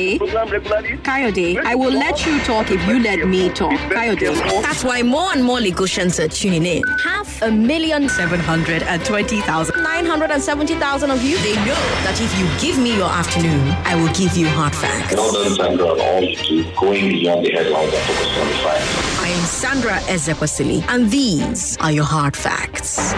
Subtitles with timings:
[0.00, 1.02] Kayode.
[1.02, 3.72] Kayode, I will let you talk if you let me talk.
[3.90, 4.62] Kayode.
[4.62, 6.82] That's why more and more Lagosians are tuning in.
[7.04, 9.82] Half a million, 720,000.
[9.82, 14.36] 970,000 of you, they know that if you give me your afternoon, I will give
[14.36, 15.14] you hard facts.
[15.14, 18.54] Well done, Sandra, on all you do, going beyond the headlines and focusing on the
[18.54, 19.20] facts.
[19.20, 23.14] I am Sandra Ezekwesili, and these are your hard facts.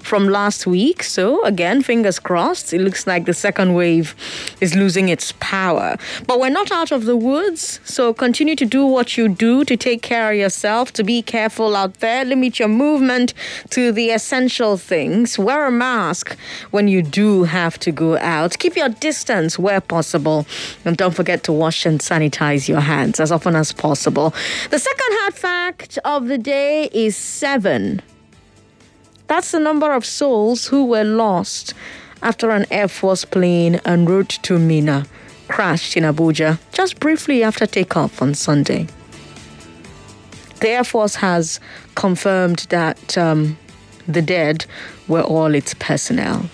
[0.01, 1.03] from last week.
[1.03, 2.73] So, again, fingers crossed.
[2.73, 4.17] It looks like the second wave
[4.63, 5.99] is losing its power.
[6.27, 7.81] But we're not out of the woods.
[7.85, 11.77] So, continue to do what you do to take care of yourself, to be careful
[11.77, 13.35] out there, limit your movement
[13.71, 15.39] to the essential things.
[15.39, 16.35] Wear a mask
[16.71, 18.59] when you do have to go out.
[18.59, 20.47] Keep your distance where possible.
[20.87, 24.33] And don't forget to wash and sanitize your hands as often as possible.
[24.71, 28.01] The second hard fact of the day is seven.
[29.27, 31.75] That's the number of souls who were lost
[32.23, 35.07] after an Air Force plane en route to Minna
[35.49, 38.87] crashed in Abuja just briefly after takeoff on Sunday.
[40.61, 41.59] The Air Force has
[41.95, 43.59] confirmed that um,
[44.07, 44.65] the dead
[45.09, 46.49] were all its personnel.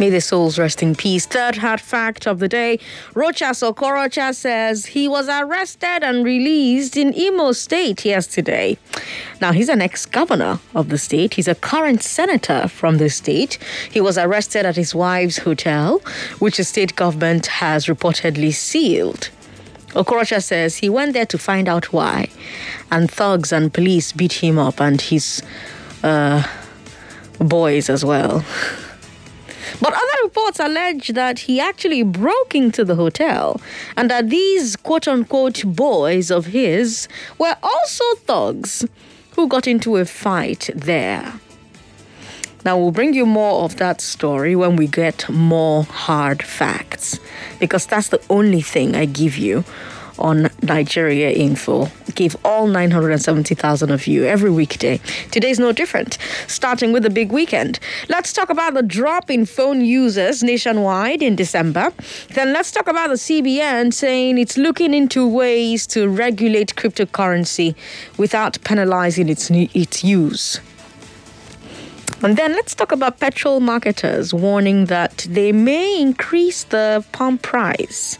[0.00, 1.26] May the souls rest in peace.
[1.26, 2.78] Third hard fact of the day
[3.12, 8.78] Rochas Okorocha says he was arrested and released in Imo State yesterday.
[9.42, 13.58] Now, he's an ex governor of the state, he's a current senator from the state.
[13.90, 15.98] He was arrested at his wife's hotel,
[16.38, 19.28] which the state government has reportedly sealed.
[19.90, 22.30] Okorocha says he went there to find out why,
[22.90, 25.42] and thugs and police beat him up and his
[26.02, 26.42] uh,
[27.38, 28.42] boys as well.
[29.80, 33.60] But other reports allege that he actually broke into the hotel
[33.96, 37.08] and that these quote unquote boys of his
[37.38, 38.86] were also thugs
[39.32, 41.34] who got into a fight there.
[42.62, 47.18] Now, we'll bring you more of that story when we get more hard facts
[47.58, 49.64] because that's the only thing I give you
[50.20, 51.88] on Nigeria Info.
[52.14, 55.00] Give all 970,000 of you every weekday.
[55.30, 57.78] Today's no different, starting with the big weekend.
[58.08, 61.92] Let's talk about the drop in phone users nationwide in December.
[62.34, 67.74] Then let's talk about the CBN saying it's looking into ways to regulate cryptocurrency
[68.16, 70.60] without penalizing its, its use.
[72.22, 78.18] And then let's talk about petrol marketers warning that they may increase the pump price.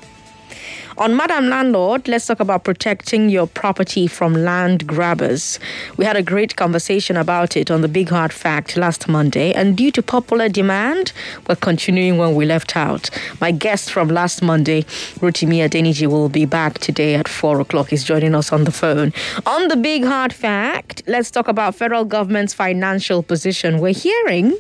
[1.00, 5.59] On Madam Landlord, let's talk about protecting your property from land grabbers.
[5.97, 9.78] We had a great conversation about it on the Big Hard Fact last Monday, and
[9.78, 11.15] due to popular demand,
[11.49, 13.09] we're continuing when we left out.
[13.41, 14.83] My guest from last Monday,
[15.22, 17.88] Rotimi Adeniji, will be back today at 4 o'clock.
[17.88, 19.15] He's joining us on the phone.
[19.47, 23.78] On the Big Hard Fact, let's talk about federal government's financial position.
[23.78, 24.55] We're hearing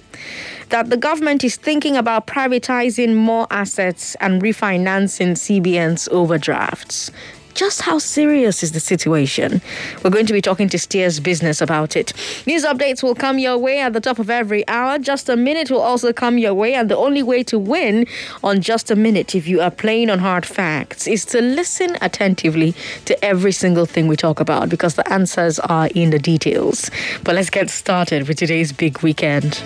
[0.70, 7.10] that the government is thinking about privatizing more assets and refinancing CBN's overdrafts.
[7.54, 9.60] Just how serious is the situation?
[10.02, 12.12] We're going to be talking to Steers Business about it.
[12.46, 14.98] News updates will come your way at the top of every hour.
[14.98, 18.06] Just a minute will also come your way, and the only way to win
[18.44, 22.74] on just a minute, if you are playing on hard facts, is to listen attentively
[23.06, 26.90] to every single thing we talk about because the answers are in the details.
[27.24, 29.60] But let's get started with today's big weekend.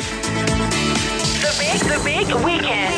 [1.75, 2.95] The big, weekend.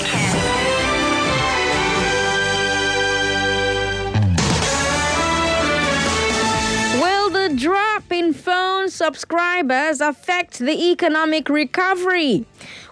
[7.00, 8.65] Will the drop in phone
[8.96, 12.46] subscribers affect the economic recovery?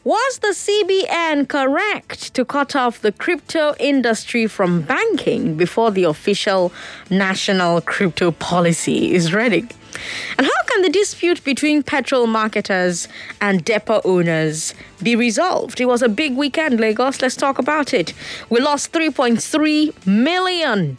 [0.05, 6.73] Was the CBN correct to cut off the crypto industry from banking before the official
[7.09, 9.67] national crypto policy is ready?
[10.37, 13.09] And how can the dispute between petrol marketers
[13.41, 15.81] and depot owners be resolved?
[15.81, 17.23] It was a big weekend, Lagos.
[17.23, 18.13] Let's talk about it.
[18.51, 20.99] We lost 3.3 million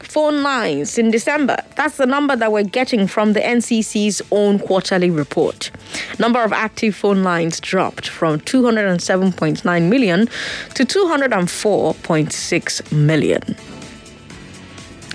[0.00, 1.56] phone lines in December.
[1.76, 5.70] That's the number that we're getting from the NCC's own quarterly report.
[6.18, 10.26] Number of active phone lines dropped from 207.9 million
[10.74, 13.56] to 204.6 million.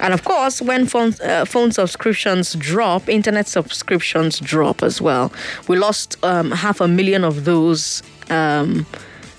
[0.02, 5.32] And of course, when phone, uh, phone subscriptions drop, internet subscriptions drop as well.
[5.68, 8.86] We lost um, half a million of those um,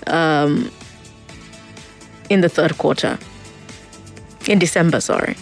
[0.07, 0.71] um,
[2.29, 3.19] in the third quarter.
[4.47, 5.35] In December, sorry.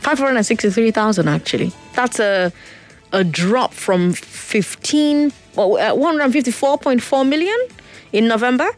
[0.00, 1.72] 563,000 actually.
[1.94, 2.52] That's a
[3.12, 7.58] a drop from 15 well, uh, 154.4 million
[8.12, 8.70] in November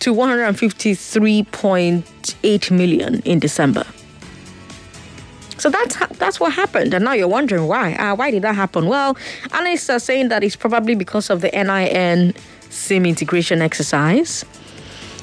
[0.00, 3.86] to 153.8 million in December.
[5.56, 7.94] So that's that's what happened, and now you're wondering why.
[7.94, 8.86] Uh, why did that happen?
[8.86, 9.16] Well,
[9.52, 12.32] analysts are saying that it's probably because of the NIN
[12.70, 14.44] SIM integration exercise.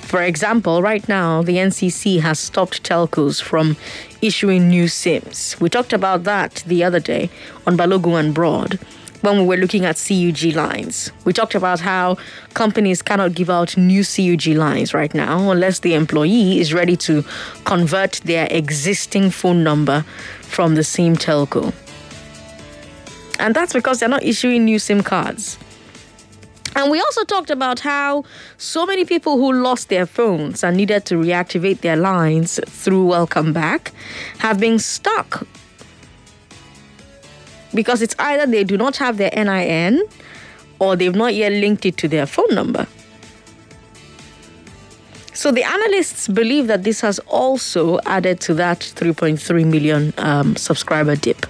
[0.05, 3.75] For example, right now, the NCC has stopped telcos from
[4.21, 5.59] issuing new SIMs.
[5.59, 7.29] We talked about that the other day
[7.65, 8.79] on Balogun and Broad
[9.21, 11.11] when we were looking at CUG lines.
[11.25, 12.17] We talked about how
[12.53, 17.25] companies cannot give out new CUG lines right now unless the employee is ready to
[17.65, 20.01] convert their existing phone number
[20.41, 21.73] from the same telco.
[23.39, 25.57] And that's because they're not issuing new SIM cards.
[26.75, 28.25] And we also talked about how
[28.57, 33.53] so many people who lost their phones and needed to reactivate their lines through Welcome
[33.53, 33.93] Back
[34.39, 35.47] have been stuck
[37.73, 40.03] because it's either they do not have their NIN
[40.79, 42.85] or they've not yet linked it to their phone number.
[45.33, 51.15] So the analysts believe that this has also added to that 3.3 million um, subscriber
[51.15, 51.45] dip.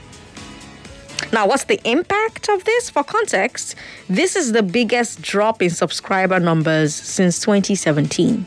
[1.35, 2.89] Now, what's the impact of this?
[2.89, 3.75] For context,
[4.07, 8.45] this is the biggest drop in subscriber numbers since 2017.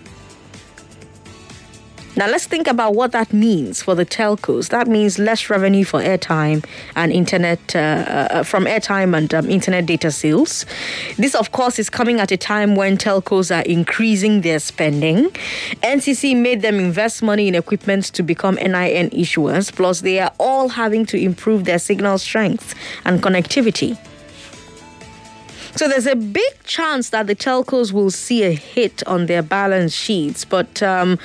[2.19, 4.71] Now, let's think about what that means for the telcos.
[4.71, 6.65] That means less revenue for airtime
[6.97, 10.67] and internet, uh, uh, from airtime and um, internet data sales.
[11.17, 15.27] This, of course, is coming at a time when telcos are increasing their spending.
[15.85, 20.71] NCC made them invest money in equipment to become NIN issuers, plus, they are all
[20.71, 22.75] having to improve their signal strength
[23.05, 23.97] and connectivity.
[25.77, 29.95] So there's a big chance that the telcos will see a hit on their balance
[29.95, 31.21] sheets, but um,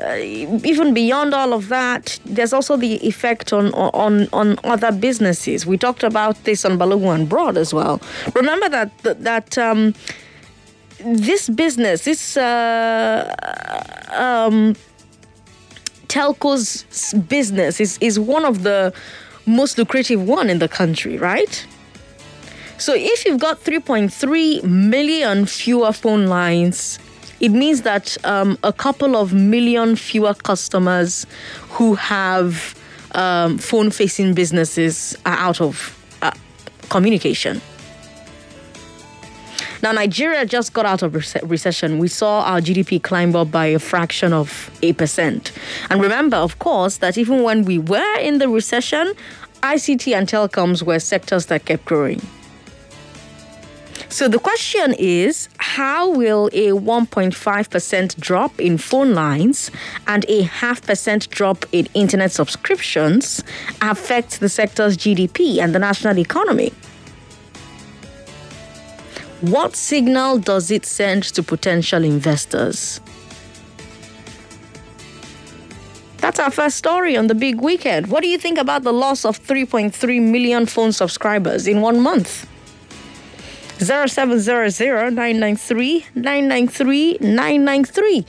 [0.00, 5.66] uh, even beyond all of that, there's also the effect on on on other businesses.
[5.66, 8.00] We talked about this on Balogun and Broad as well.
[8.34, 9.94] Remember that that, that um,
[10.98, 13.34] this business, this uh,
[14.12, 14.74] um,
[16.08, 16.84] telco's
[17.28, 18.94] business, is is one of the
[19.44, 21.66] most lucrative one in the country, right?
[22.78, 26.98] So if you've got 3.3 million fewer phone lines
[27.42, 31.26] it means that um, a couple of million fewer customers
[31.70, 32.78] who have
[33.16, 36.30] um, phone facing businesses are out of uh,
[36.88, 37.60] communication.
[39.82, 41.98] Now, Nigeria just got out of rec- recession.
[41.98, 45.50] We saw our GDP climb up by a fraction of 8%.
[45.90, 49.12] And remember, of course, that even when we were in the recession,
[49.64, 52.22] ICT and telecoms were sectors that kept growing.
[54.12, 59.70] So the question is how will a 1.5% drop in phone lines
[60.06, 63.42] and a half percent drop in internet subscriptions
[63.80, 66.74] affect the sector's GDP and the national economy?
[69.40, 73.00] What signal does it send to potential investors?
[76.18, 78.08] That's our first story on the big weekend.
[78.08, 82.46] What do you think about the loss of 3.3 million phone subscribers in one month?
[83.82, 88.24] 0700 993 993 993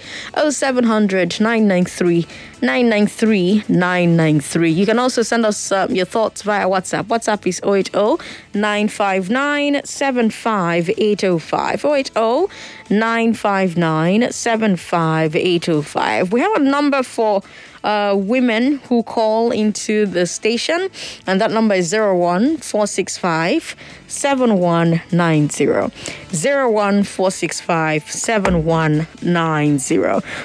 [0.49, 2.25] 0700 993
[2.61, 4.71] 993 993.
[4.71, 7.03] You can also send us um, your thoughts via WhatsApp.
[7.03, 11.85] WhatsApp is 080 959 75805.
[11.85, 12.47] 080
[12.89, 16.31] 959 75805.
[16.31, 17.43] We have a number for
[17.83, 20.89] uh, women who call into the station,
[21.27, 23.75] and that number is 01 465
[24.07, 25.65] 7190.
[25.67, 29.97] 01 465 7190.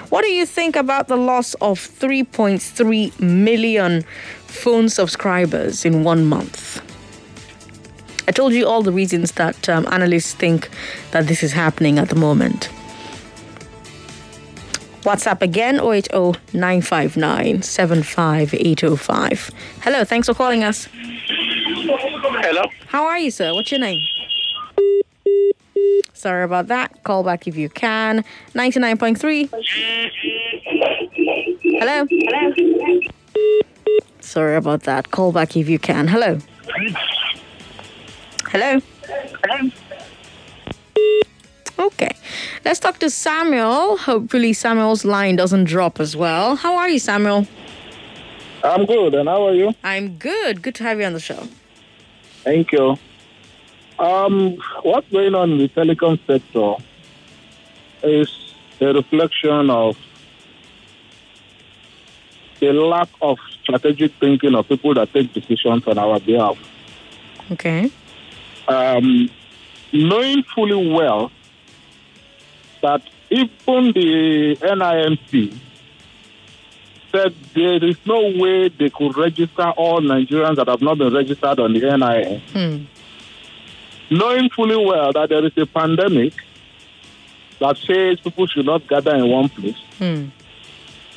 [0.08, 4.02] What do you think about the loss of 3.3 million
[4.46, 6.82] phone subscribers in one month?
[8.26, 10.68] I told you all the reasons that um, analysts think
[11.12, 12.68] that this is happening at the moment.
[15.02, 19.50] WhatsApp again 080 959 75805.
[19.82, 20.88] Hello, thanks for calling us.
[20.92, 22.64] Hello.
[22.88, 23.54] How are you, sir?
[23.54, 24.00] What's your name?
[26.12, 27.04] Sorry about that.
[27.04, 28.24] Call back if you can.
[28.54, 29.48] 99.3.
[31.78, 32.06] Hello?
[32.10, 33.00] Hello?
[34.20, 35.10] Sorry about that.
[35.12, 36.08] Call back if you can.
[36.08, 36.38] Hello.
[38.50, 38.80] Hello.
[41.78, 42.17] Okay.
[42.64, 43.96] Let's talk to Samuel.
[43.98, 46.56] Hopefully, Samuel's line doesn't drop as well.
[46.56, 47.46] How are you, Samuel?
[48.64, 49.74] I'm good, and how are you?
[49.84, 50.62] I'm good.
[50.62, 51.46] Good to have you on the show.
[52.42, 52.96] Thank you.
[53.98, 56.84] Um, what's going on in the telecom sector
[58.02, 59.96] is a reflection of
[62.60, 66.58] the lack of strategic thinking of people that take decisions on our behalf.
[67.52, 67.90] Okay.
[68.66, 69.30] Um,
[69.92, 71.30] knowing fully well
[72.82, 75.58] that even the NIMC
[77.12, 81.58] said there is no way they could register all Nigerians that have not been registered
[81.58, 82.40] on the NIN.
[82.52, 82.84] Hmm.
[84.14, 86.34] Knowing fully well that there is a pandemic
[87.60, 89.76] that says people should not gather in one place.
[89.98, 90.26] Hmm.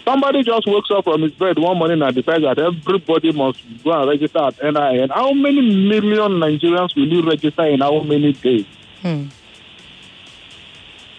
[0.03, 3.91] Somebody just wakes up from his bed one morning and decides that everybody must go
[3.91, 5.10] and register at NIN.
[5.10, 8.65] How many million Nigerians will you register in how many days?
[9.01, 9.25] Hmm.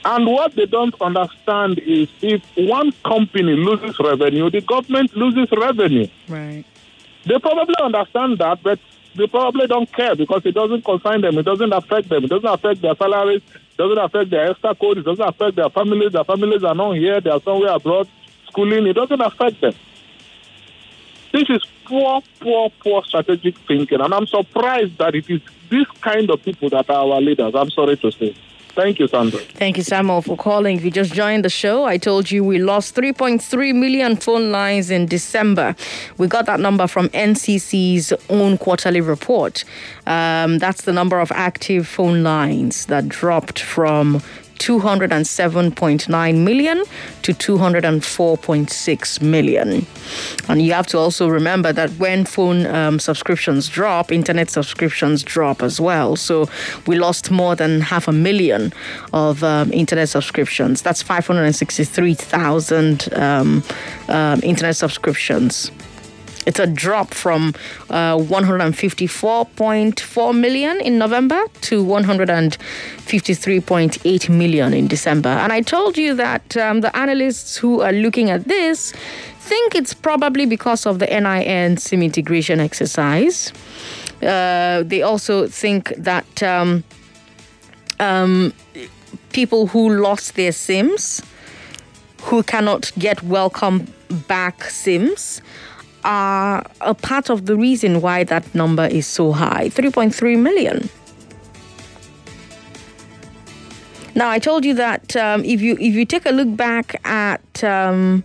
[0.04, 6.08] And what they don't understand is if one company loses revenue, the government loses revenue.
[6.28, 6.64] Right.
[7.24, 8.80] They probably understand that, but
[9.14, 11.38] they probably don't care because it doesn't concern them.
[11.38, 12.24] It doesn't affect them.
[12.24, 13.42] It doesn't affect their salaries.
[13.54, 14.98] It doesn't affect their extra code.
[14.98, 16.12] It doesn't affect their families.
[16.12, 17.20] Their families are not here.
[17.20, 18.08] They are somewhere abroad
[18.48, 18.86] schooling.
[18.86, 19.74] It doesn't affect them.
[21.32, 24.00] This is poor, poor, poor strategic thinking.
[24.00, 25.40] And I'm surprised that it is
[25.70, 27.54] this kind of people that are our leaders.
[27.54, 28.34] I'm sorry to say.
[28.74, 29.38] Thank you, Sandra.
[29.38, 30.76] Thank you, Samuel, for calling.
[30.76, 34.90] If you just joined the show, I told you we lost 3.3 million phone lines
[34.90, 35.76] in December.
[36.16, 39.64] We got that number from NCC's own quarterly report.
[40.06, 44.22] Um, that's the number of active phone lines that dropped from
[44.62, 46.84] 207.9 million
[47.22, 49.84] to 204.6 million.
[50.48, 55.64] And you have to also remember that when phone um, subscriptions drop, internet subscriptions drop
[55.64, 56.14] as well.
[56.14, 56.48] So
[56.86, 58.72] we lost more than half a million
[59.12, 60.80] of um, internet subscriptions.
[60.80, 63.64] That's 563,000 um,
[64.08, 65.72] um, internet subscriptions.
[66.44, 67.54] It's a drop from
[67.88, 75.28] uh, 154.4 million in November to 153.8 million in December.
[75.28, 78.92] And I told you that um, the analysts who are looking at this
[79.38, 83.52] think it's probably because of the NIN SIM integration exercise.
[84.22, 86.84] Uh, they also think that um,
[87.98, 88.52] um,
[89.32, 91.22] people who lost their SIMs,
[92.22, 93.86] who cannot get welcome
[94.28, 95.42] back SIMs,
[96.04, 100.88] are a part of the reason why that number is so high 3.3 million.
[104.14, 107.64] Now, I told you that um, if you if you take a look back at
[107.64, 108.24] um,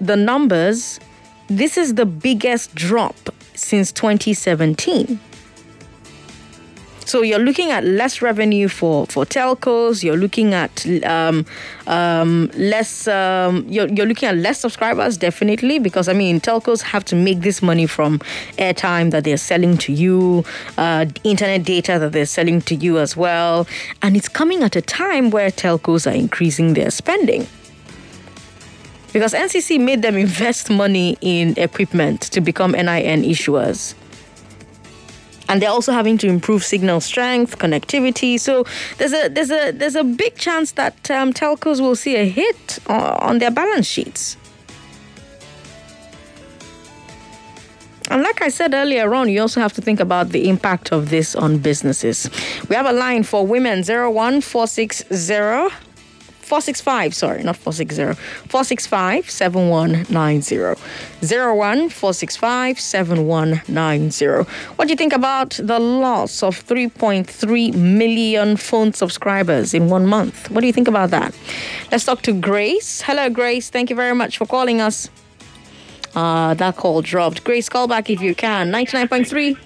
[0.00, 1.00] the numbers,
[1.48, 3.16] this is the biggest drop
[3.54, 5.18] since 2017.
[7.08, 10.04] So you're looking at less revenue for, for telcos.
[10.04, 11.46] You're looking at um,
[11.86, 13.08] um, less.
[13.08, 17.40] Um, you're, you're looking at less subscribers, definitely, because I mean telcos have to make
[17.40, 18.18] this money from
[18.58, 20.44] airtime that they're selling to you,
[20.76, 23.66] uh, internet data that they're selling to you as well,
[24.02, 27.46] and it's coming at a time where telcos are increasing their spending
[29.14, 33.94] because NCC made them invest money in equipment to become NIN issuers.
[35.48, 38.38] And they're also having to improve signal strength, connectivity.
[38.38, 38.64] So
[38.98, 42.78] there's a there's a there's a big chance that um, telcos will see a hit
[42.86, 44.36] on, their balance sheets.
[48.10, 51.10] And like I said earlier on, you also have to think about the impact of
[51.10, 52.30] this on businesses.
[52.68, 55.87] We have a line for women 01460
[56.48, 58.14] 465, sorry, not 460,
[58.48, 60.80] 465 7190.
[61.20, 64.50] 01 465 7190.
[64.76, 70.50] What do you think about the loss of 3.3 million phone subscribers in one month?
[70.50, 71.36] What do you think about that?
[71.92, 73.02] Let's talk to Grace.
[73.02, 73.68] Hello, Grace.
[73.68, 75.10] Thank you very much for calling us.
[76.14, 77.44] Uh, that call dropped.
[77.44, 78.72] Grace, call back if you can.
[78.72, 79.56] 99.3.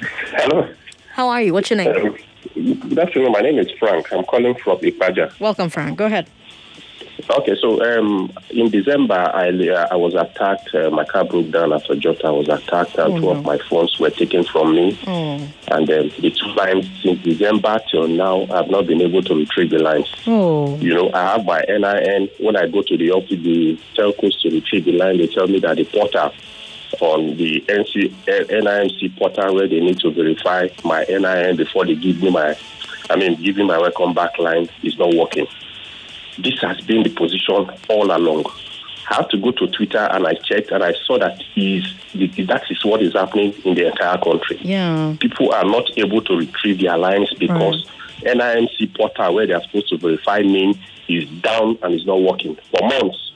[0.00, 0.74] Hello.
[1.12, 1.52] How are you?
[1.52, 2.06] What's your name?
[2.06, 2.16] Um,
[2.64, 3.32] good afternoon.
[3.32, 4.12] My name is Frank.
[4.12, 5.38] I'm calling from Ipaja.
[5.40, 5.96] Welcome, Frank.
[5.98, 6.28] Go ahead.
[7.28, 10.74] Okay, so um, in December, I uh, I was attacked.
[10.74, 12.28] Uh, my car broke down after Jota.
[12.28, 13.30] I was attacked, and Oh, two no.
[13.32, 14.98] of my phones were taken from me.
[15.06, 19.34] Oh, And um, the two lines since December till now, I've not been able to
[19.34, 20.10] retrieve the lines.
[20.26, 22.30] oh, You know, I have my NIN.
[22.40, 25.58] When I go to the office, the telcos to retrieve the line, they tell me
[25.60, 26.32] that the portal
[27.00, 32.22] on the NC, NIMC portal where they need to verify my NIN before they give
[32.22, 32.56] me my,
[33.08, 35.46] I mean, giving my welcome back line is not working.
[36.38, 38.44] This has been the position all along.
[39.10, 42.62] I had to go to Twitter and I checked and I saw that is that
[42.70, 44.58] is what is happening in the entire country.
[44.62, 45.16] Yeah.
[45.20, 47.86] People are not able to retrieve their lines because
[48.22, 50.74] NIMC portal where they are supposed to verify name
[51.08, 53.29] is down and is not working for months.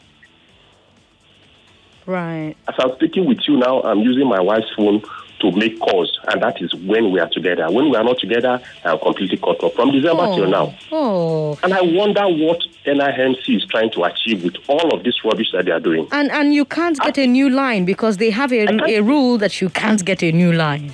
[2.06, 2.54] Right.
[2.68, 5.02] As I'm speaking with you now, I'm using my wife's phone
[5.40, 7.70] to make calls, and that is when we are together.
[7.70, 10.50] When we are not together, I'm completely cut off from December till oh.
[10.50, 10.78] now.
[10.92, 11.58] Oh.
[11.62, 15.64] And I wonder what NIMC is trying to achieve with all of this rubbish that
[15.64, 16.08] they are doing.
[16.12, 19.61] And and you can't get a new line because they have a, a rule that
[19.61, 20.92] you can't get a new line.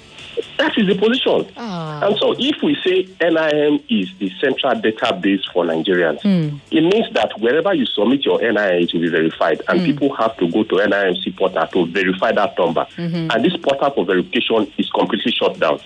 [0.59, 1.47] That is the position.
[1.56, 2.06] Ah.
[2.06, 6.56] And so if we say NIN is the central database for Nigerians, Hmm.
[6.70, 9.62] it means that wherever you submit your NIN, it will be verified.
[9.68, 9.87] And Hmm.
[9.87, 12.87] people have to go to NIMC portal to verify that number.
[12.97, 13.35] Mhm.
[13.35, 15.80] And this portal for verification is completely shut down.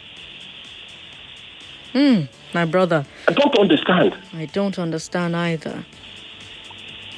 [1.92, 2.22] Hmm.
[2.52, 3.04] My brother.
[3.28, 4.14] I don't understand.
[4.36, 5.84] I don't understand either.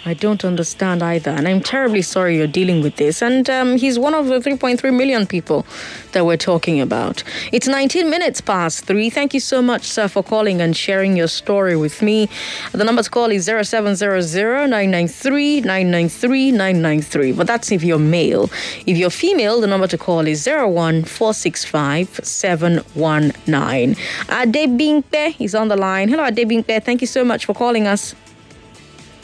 [0.06, 1.32] I don't understand either.
[1.32, 3.20] And I'm terribly sorry you're dealing with this.
[3.22, 5.66] And um, he's one of the 3.3 million people
[6.12, 7.24] that we're talking about.
[7.50, 9.10] It's 19 minutes past three.
[9.10, 12.28] Thank you so much, sir, for calling and sharing your story with me.
[12.70, 17.32] The number to call is 0700 993 993 993.
[17.32, 18.48] But that's if you're male.
[18.86, 23.94] If you're female, the number to call is 01 465 719.
[24.28, 26.08] Adebimpe is on the line.
[26.08, 26.80] Hello, Adebimpe.
[26.84, 28.14] Thank you so much for calling us.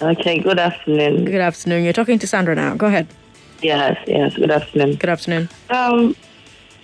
[0.03, 1.25] Okay, good afternoon.
[1.25, 1.85] Good afternoon.
[1.85, 2.75] You're talking to Sandra now.
[2.75, 3.07] Go ahead.
[3.63, 4.97] Yes, yes, good afternoon.
[4.97, 5.49] Good afternoon.
[5.71, 6.17] Um,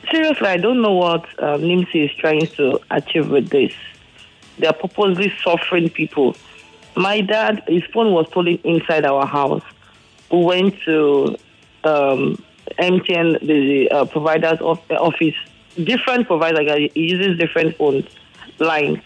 [0.09, 3.73] seriously, I don't know what um, NIMC is trying to achieve with this.
[4.59, 6.37] They're purposely suffering people.
[6.95, 9.65] My dad, his phone was stolen inside our house.
[10.31, 11.37] We went to
[11.83, 12.41] um,
[12.79, 15.35] MTN, the uh, provider's of, office,
[15.83, 18.07] different providers, like, he uses different phone
[18.61, 19.01] lines,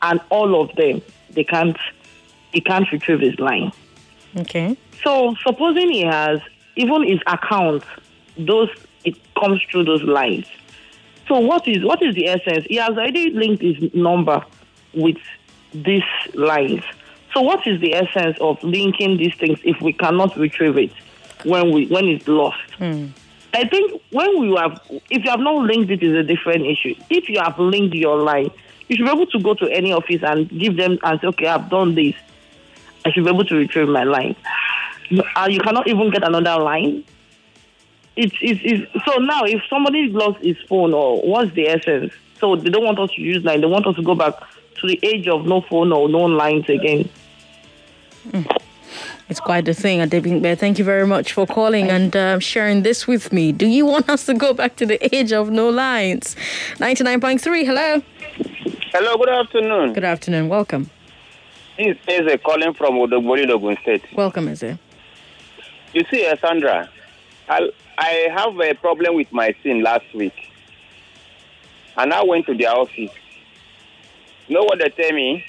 [0.00, 1.76] and all of them, they can't,
[2.52, 3.72] he can't retrieve his line.
[4.36, 4.76] Okay.
[5.02, 6.40] So supposing he has
[6.76, 7.84] even his account,
[8.36, 8.68] those
[9.04, 10.46] it comes through those lines.
[11.28, 12.64] So what is what is the essence?
[12.68, 14.44] He has already linked his number
[14.94, 15.18] with
[15.72, 16.02] these
[16.34, 16.82] lines.
[17.34, 20.92] So what is the essence of linking these things if we cannot retrieve it
[21.44, 22.60] when we when it's lost?
[22.78, 23.06] Hmm.
[23.54, 26.94] I think when we have, if you have not linked it, is a different issue.
[27.10, 28.50] If you have linked your line,
[28.88, 31.46] you should be able to go to any office and give them and say, okay,
[31.46, 32.14] I've done this.
[33.04, 34.36] I should be able to retrieve my line.
[35.36, 37.04] Uh, you cannot even get another line.
[38.16, 42.12] It's, it's, it's, so now, if somebody lost his phone, or what's the essence?
[42.38, 43.60] So they don't want us to use line.
[43.60, 44.34] They want us to go back
[44.80, 47.08] to the age of no phone or no lines again.
[49.28, 50.58] It's quite the thing, Adebimpe.
[50.58, 53.52] Thank you very much for calling and uh, sharing this with me.
[53.52, 56.36] Do you want us to go back to the age of no lines?
[56.76, 58.02] 99.3, hello.
[58.92, 59.92] Hello, good afternoon.
[59.94, 60.48] Good afternoon.
[60.48, 60.90] Welcome.
[61.76, 64.04] This is a calling from Odogbolu, Ogun State.
[64.14, 64.76] Welcome, Eze.
[65.94, 66.88] You see, uh, Sandra,
[67.48, 70.34] I, I have a problem with my SIM last week.
[71.96, 73.10] And I went to their office.
[74.48, 75.44] You know what they tell me?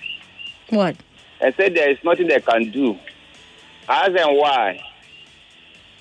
[0.69, 0.95] What?
[1.41, 2.97] I said there is nothing they can do.
[3.87, 4.81] I asked them why.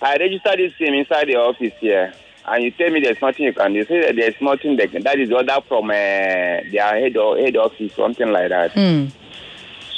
[0.01, 2.13] I registered this SIM inside the office here.
[2.45, 3.79] And you tell me there's nothing you can do.
[3.79, 7.57] You say that there's nothing they can That is order from uh, their head, head
[7.57, 8.73] office, something like that.
[8.73, 9.07] Hmm.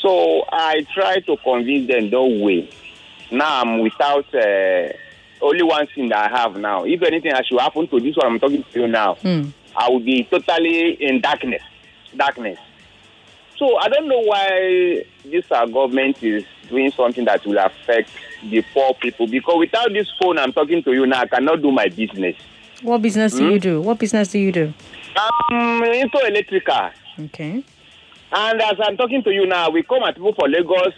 [0.04, 2.70] So I try to convince them, don't wait.
[3.30, 4.92] Now I'm without uh,
[5.40, 6.84] only one thing that I have now.
[6.84, 9.44] If anything should happen to this one I'm talking to you now, Hmm.
[9.74, 11.62] I will be totally in darkness.
[12.14, 12.58] Darkness.
[13.56, 18.10] So I don't know why this our government is doing something that will affect
[18.42, 19.26] the poor people.
[19.26, 22.36] Because without this phone I'm talking to you now, I cannot do my business.
[22.82, 23.52] What business do Hmm?
[23.52, 23.80] you do?
[23.80, 24.74] What business do you do?
[25.16, 26.90] I'm into electrical.
[27.18, 27.64] Okay.
[28.36, 30.92] And as I'm talking to you now, we come at people for Lagos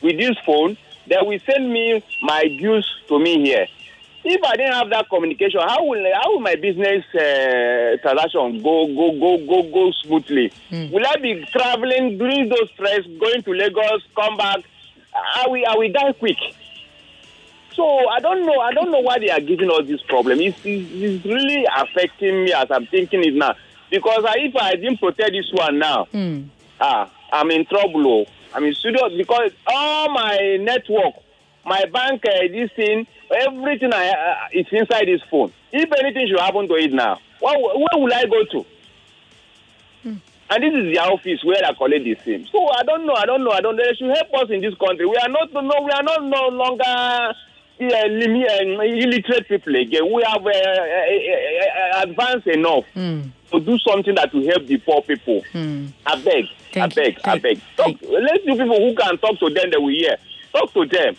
[0.00, 0.76] with this phone.
[1.08, 3.66] They will send me my dues to me here.
[4.24, 8.86] If I didn't have that communication, how will how will my business uh, transaction go
[8.88, 10.52] go go go go smoothly?
[10.70, 14.58] Will I be traveling during those stress, going to Lagos, come back?
[15.14, 16.36] I will I will die quick.
[17.74, 18.60] So I don't know.
[18.60, 20.40] I don't know why they are giving us this problem.
[20.40, 23.54] It's, it's, it's really affecting me as I'm thinking it now.
[23.88, 26.42] Because I, if I didn't protect this one now, Hmm.
[26.80, 28.06] Ah, I'm in trouble.
[28.06, 28.26] oh.
[28.54, 31.14] I'm in serious because all my network,
[31.64, 35.52] my bank, uh, this thing, everything I uh, is inside this phone.
[35.70, 38.66] If anything should happen to it now, where, where will I go to?
[40.50, 42.46] And this is the office where I collect the same.
[42.46, 43.12] So I don't know.
[43.12, 43.50] I don't know.
[43.50, 43.76] I don't.
[43.76, 45.04] They should help us in this country.
[45.04, 45.52] We are not.
[45.52, 47.34] No, we are not no longer
[47.80, 50.12] illiterate people again.
[50.12, 55.02] We have uh, uh, uh, advanced enough to do something that will help the poor
[55.02, 55.42] people.
[56.06, 56.44] I beg.
[56.76, 57.18] I beg.
[57.24, 57.60] I beg.
[57.76, 60.16] Talk, let's do people who can talk to them that we hear.
[60.52, 61.16] Talk to them.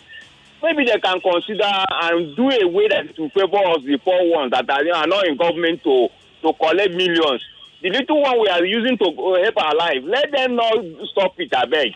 [0.62, 1.64] maybe they can consider
[2.02, 5.26] and do a way that to favor us, the poor ones that are, are not
[5.26, 6.08] in government to,
[6.42, 7.42] to collect millions.
[7.82, 9.04] The little one we are using to
[9.42, 10.76] help our life, let them not
[11.12, 11.94] stop it, I beg.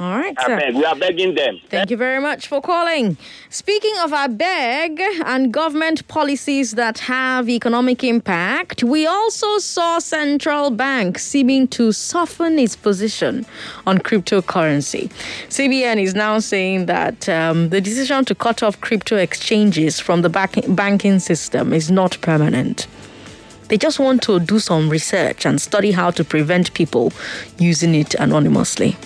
[0.00, 0.58] All right, sir.
[0.58, 0.74] beg.
[0.74, 1.60] We are begging them.
[1.68, 3.16] Thank you very much for calling.
[3.48, 10.70] Speaking of our beg and government policies that have economic impact, we also saw central
[10.70, 13.46] bank seeming to soften its position
[13.86, 15.12] on cryptocurrency.
[15.48, 20.28] CBN is now saying that um, the decision to cut off crypto exchanges from the
[20.28, 22.88] banking system is not permanent.
[23.68, 27.12] They just want to do some research and study how to prevent people
[27.58, 28.96] using it anonymously.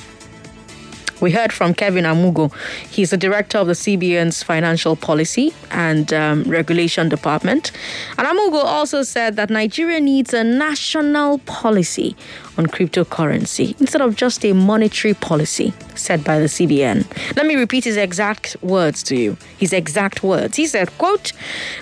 [1.20, 2.54] We heard from Kevin Amugo.
[2.88, 7.72] He's the director of the CBN's Financial Policy and um, Regulation Department.
[8.16, 12.16] And Amugo also said that Nigeria needs a national policy
[12.56, 17.06] on cryptocurrency instead of just a monetary policy set by the CBN.
[17.36, 19.36] Let me repeat his exact words to you.
[19.58, 20.56] His exact words.
[20.56, 21.32] He said, quote,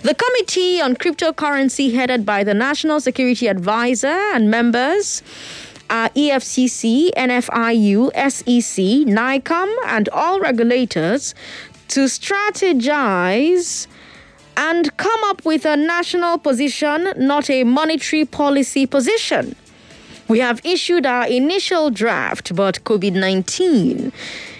[0.03, 5.23] the committee on cryptocurrency headed by the National Security Advisor and members
[5.89, 11.35] Uh, are EFCC, NFIU, SEC, NAICOM, and all regulators
[11.89, 13.87] to strategize
[14.57, 19.55] and come up with a national position, not a monetary policy position.
[20.29, 24.13] We have issued our initial draft, but COVID 19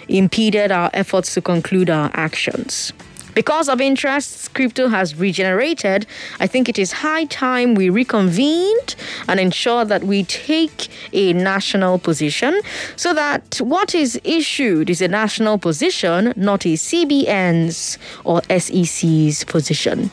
[0.07, 2.93] impeded our efforts to conclude our actions.
[3.37, 6.07] Because of interests crypto has regenerated,
[6.39, 8.95] I think it is high time we reconvened
[9.27, 12.59] and ensure that we take a national position
[12.95, 20.09] so that what is issued is a national position, not a CBN's or SEC's position.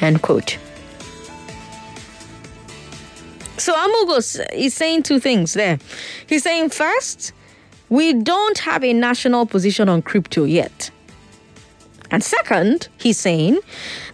[0.00, 0.58] End quote.
[3.58, 5.78] So Amugos is saying two things there.
[6.26, 7.32] He's saying first,
[7.90, 10.90] we don't have a national position on crypto yet.
[12.10, 13.58] And second, he's saying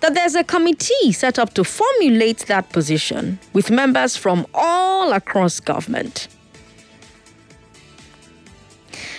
[0.01, 5.61] that there's a committee set up to formulate that position with members from all across
[5.61, 6.29] government.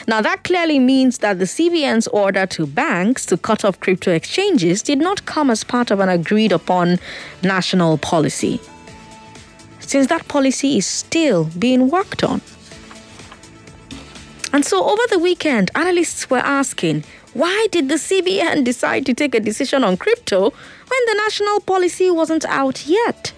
[0.07, 4.81] Now, that clearly means that the CBN's order to banks to cut off crypto exchanges
[4.81, 6.99] did not come as part of an agreed upon
[7.41, 8.59] national policy,
[9.79, 12.41] since that policy is still being worked on.
[14.51, 19.33] And so, over the weekend, analysts were asking why did the CBN decide to take
[19.33, 23.33] a decision on crypto when the national policy wasn't out yet?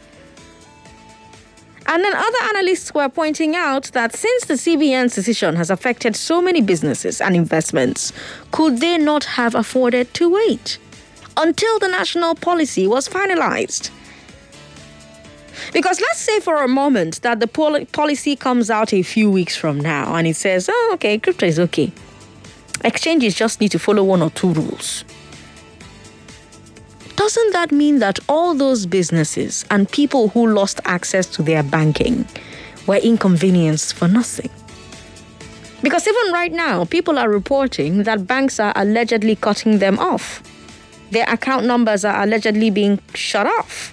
[1.87, 6.41] And then other analysts were pointing out that since the CBN's decision has affected so
[6.41, 8.11] many businesses and investments,
[8.51, 10.79] could they not have afforded to wait
[11.37, 13.91] until the national policy was finalized?
[15.73, 19.55] Because let's say for a moment that the pol- policy comes out a few weeks
[19.55, 21.91] from now and it says, oh, okay, crypto is okay.
[22.85, 25.03] Exchanges just need to follow one or two rules.
[27.15, 32.27] Doesn't that mean that all those businesses and people who lost access to their banking
[32.85, 34.51] were inconvenienced for nothing?
[35.81, 40.43] Because even right now, people are reporting that banks are allegedly cutting them off.
[41.09, 43.91] Their account numbers are allegedly being shut off.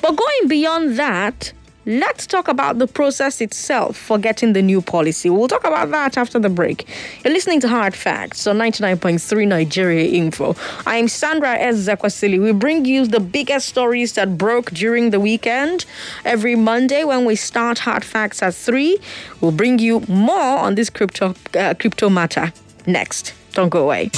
[0.00, 1.52] But going beyond that,
[1.86, 5.28] Let's talk about the process itself for getting the new policy.
[5.28, 6.88] We'll talk about that after the break.
[7.22, 10.56] You're listening to Hard Facts on 99.3 Nigeria Info.
[10.86, 12.42] I'm Sandra Ezekwesili.
[12.42, 15.84] We bring you the biggest stories that broke during the weekend.
[16.24, 18.98] Every Monday when we start Hard Facts at 3,
[19.42, 22.50] we'll bring you more on this crypto, uh, crypto matter
[22.86, 23.34] next.
[23.52, 24.10] Don't go away.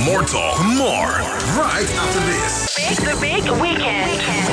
[0.00, 1.12] More talk, more
[1.60, 2.74] right after this.
[2.74, 4.51] Big the big weekend.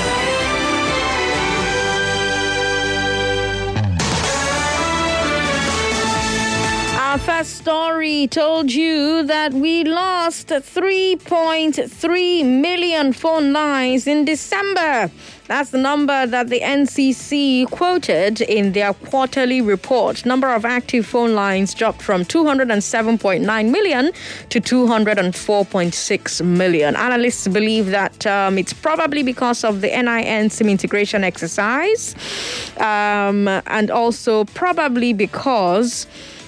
[7.10, 15.10] Our first story told you that we lost 3.3 million phone lines in December.
[15.48, 20.24] That's the number that the NCC quoted in their quarterly report.
[20.24, 24.12] Number of active phone lines dropped from 207.9 million
[24.50, 26.96] to 204.6 million.
[26.96, 32.14] Analysts believe that um, it's probably because of the NIN SIM integration exercise,
[32.78, 36.06] um, and also probably because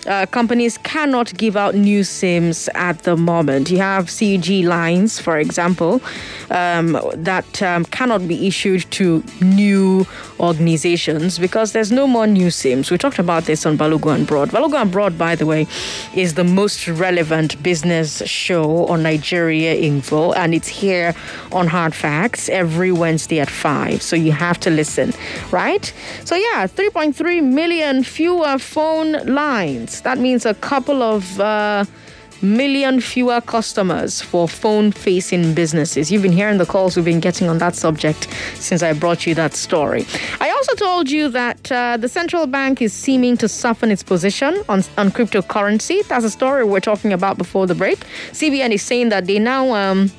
[0.07, 3.69] uh, companies cannot give out new SIMs at the moment.
[3.69, 6.01] You have CG lines, for example,
[6.49, 10.05] um, that um, cannot be issued to new
[10.41, 12.89] organizations because there's no more new SIMs.
[12.91, 14.49] We talked about this on Balogun Broad.
[14.49, 15.67] Balogun Broad, by the way,
[16.15, 21.13] is the most relevant business show on Nigeria Info, and it's here
[21.51, 24.01] on Hard Facts every Wednesday at 5.
[24.01, 25.13] So you have to listen,
[25.51, 25.93] right?
[26.25, 30.01] So, yeah, 3.3 million fewer phone lines.
[30.01, 31.85] That means a couple of uh,
[32.41, 36.11] million fewer customers for phone facing businesses.
[36.11, 39.35] You've been hearing the calls we've been getting on that subject since I brought you
[39.35, 40.05] that story.
[40.39, 44.63] I also told you that uh, the central bank is seeming to soften its position
[44.69, 46.07] on, on cryptocurrency.
[46.07, 47.99] That's a story we are talking about before the break.
[48.31, 50.11] CBN is saying that they now um,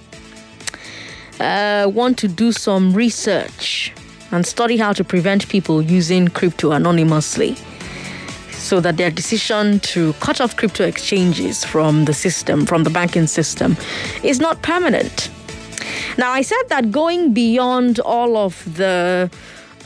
[1.40, 3.92] uh, want to do some research
[4.30, 7.56] and study how to prevent people using crypto anonymously
[8.62, 13.26] so that their decision to cut off crypto exchanges from the system, from the banking
[13.26, 13.76] system,
[14.22, 15.30] is not permanent.
[16.16, 19.30] Now, I said that going beyond all of the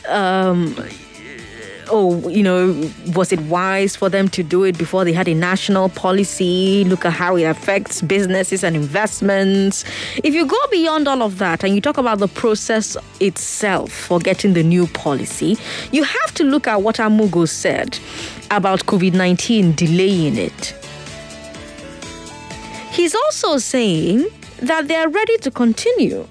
[0.09, 0.75] um,
[1.89, 5.35] oh, you know, was it wise for them to do it before they had a
[5.35, 6.85] national policy?
[6.85, 9.85] Look at how it affects businesses and investments.
[10.23, 14.19] If you go beyond all of that and you talk about the process itself for
[14.19, 15.57] getting the new policy,
[15.93, 17.99] you have to look at what Amugo said
[18.51, 20.75] about COVID 19 delaying it.
[22.91, 24.27] He's also saying
[24.59, 26.27] that they're ready to continue.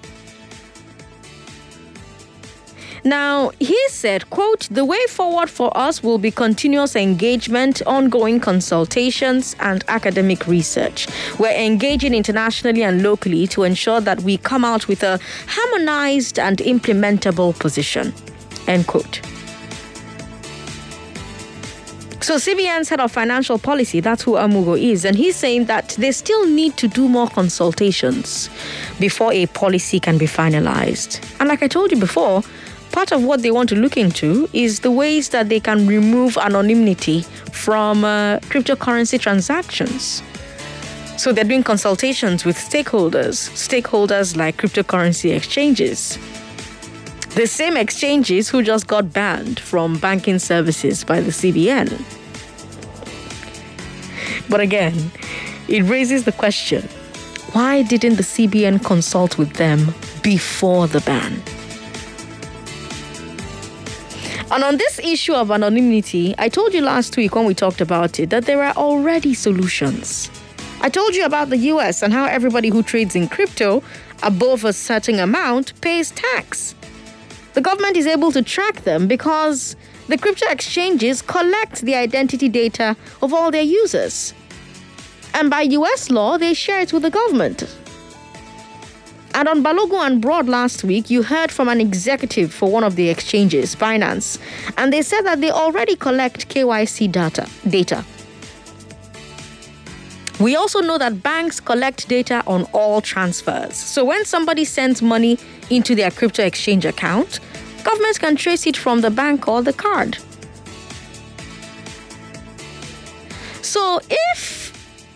[3.06, 9.56] Now, he said, quote, the way forward for us will be continuous engagement, ongoing consultations,
[9.60, 11.08] and academic research.
[11.38, 16.58] We're engaging internationally and locally to ensure that we come out with a harmonized and
[16.58, 18.12] implementable position.
[18.67, 19.21] End quote.
[22.25, 26.11] So CBN's head of financial policy, that's who Amugo is, and he's saying that they
[26.11, 28.49] still need to do more consultations
[28.99, 31.23] before a policy can be finalized.
[31.39, 32.41] And like I told you before,
[32.91, 36.35] part of what they want to look into is the ways that they can remove
[36.38, 40.23] anonymity from uh, cryptocurrency transactions.
[41.17, 46.17] So they're doing consultations with stakeholders, stakeholders like cryptocurrency exchanges.
[47.36, 51.91] The same exchanges who just got banned from banking services by the CBN.
[54.50, 55.12] But again,
[55.67, 56.88] it raises the question
[57.52, 59.93] why didn't the CBN consult with them
[60.24, 61.41] before the ban?
[64.50, 68.17] And on this issue of anonymity, I told you last week when we talked about
[68.17, 70.32] it that there are already solutions.
[70.80, 73.84] I told you about the US and how everybody who trades in crypto
[74.24, 76.76] above a certain amount pays tax.
[77.55, 79.77] The government is able to track them because
[80.09, 84.33] the crypto exchanges collect the identity data of all their users.
[85.33, 87.63] And by US law, they share it with the government.
[89.33, 92.97] And on Balogun and Broad last week, you heard from an executive for one of
[92.97, 94.37] the exchanges, Binance,
[94.77, 97.47] and they said that they already collect KYC data.
[97.69, 98.03] data.
[100.39, 103.77] We also know that banks collect data on all transfers.
[103.77, 105.37] So when somebody sends money
[105.69, 107.39] into their crypto exchange account,
[107.86, 110.17] governments can trace it from the bank or the card.
[113.62, 114.74] So if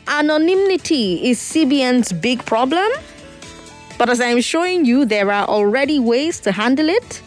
[0.07, 2.89] anonymity is CBN's big problem,
[3.97, 7.21] but as I'm showing you, there are already ways to handle it.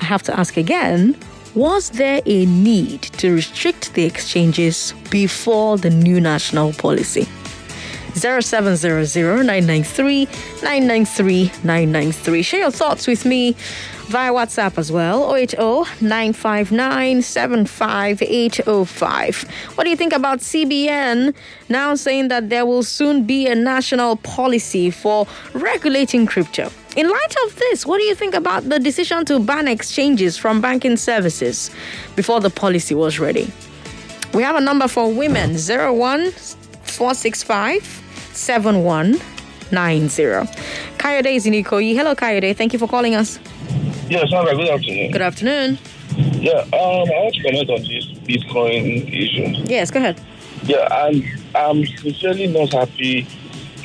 [0.00, 1.16] I have to ask again
[1.54, 7.28] was there a need to restrict the exchanges before the new national policy?
[8.14, 12.42] 0700 993 993 993.
[12.42, 13.54] Share your thoughts with me
[14.08, 15.56] via WhatsApp as well 080
[16.00, 19.42] 959 75805.
[19.74, 21.34] What do you think about CBN
[21.68, 26.70] now saying that there will soon be a national policy for regulating crypto?
[26.96, 30.60] In light of this, what do you think about the decision to ban exchanges from
[30.60, 31.70] banking services
[32.14, 33.50] before the policy was ready?
[34.32, 40.22] We have a number for women 01465 7190.
[40.98, 41.94] Kayode is in Ikoyi.
[41.94, 42.54] Hello, Kayode.
[42.56, 43.38] Thank you for calling us.
[44.08, 45.10] Yes, Sandra, good afternoon.
[45.12, 45.78] Good afternoon.
[46.16, 49.64] Yeah, um, I want to comment on this Bitcoin issue.
[49.64, 50.20] Yes, go ahead.
[50.64, 53.26] Yeah, and I'm sincerely not happy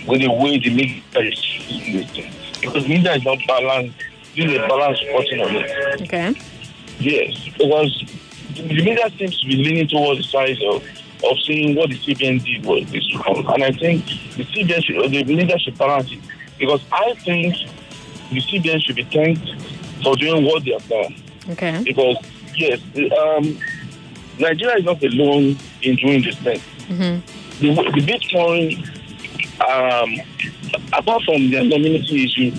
[0.06, 3.98] with the way the media is using because media is not balanced.
[4.36, 6.02] This is a balanced reporting on it.
[6.02, 6.36] Okay.
[7.00, 8.04] Yes, because
[8.56, 10.84] the media seems to be leaning towards the side of
[11.24, 14.06] of saying what the CBN did was is wrong, and I think
[14.36, 16.20] the CBN should, the media should balance it
[16.58, 17.56] because I think
[18.32, 19.48] the CBN should be thanked
[20.04, 21.16] for doing what they have done.
[21.50, 21.84] Okay.
[21.84, 22.18] Because
[22.56, 22.80] yes,
[23.18, 23.58] um,
[24.40, 26.60] Nigeria is not alone in doing this thing.
[26.88, 27.20] Mm-hmm.
[27.60, 28.78] The, the Bitcoin,
[29.62, 30.16] um,
[30.94, 32.52] apart from the anonymity issue,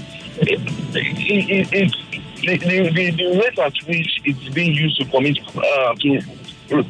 [0.42, 0.60] it,
[0.94, 1.96] it, it,
[2.42, 6.22] the, the, the, the rate at which it's being used to commit uh, to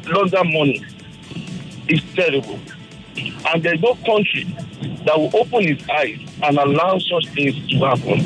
[0.07, 0.83] launder money
[1.87, 2.59] is terrible.
[3.47, 4.43] And there's no country
[5.05, 8.19] that will open its eyes and allow such things to happen.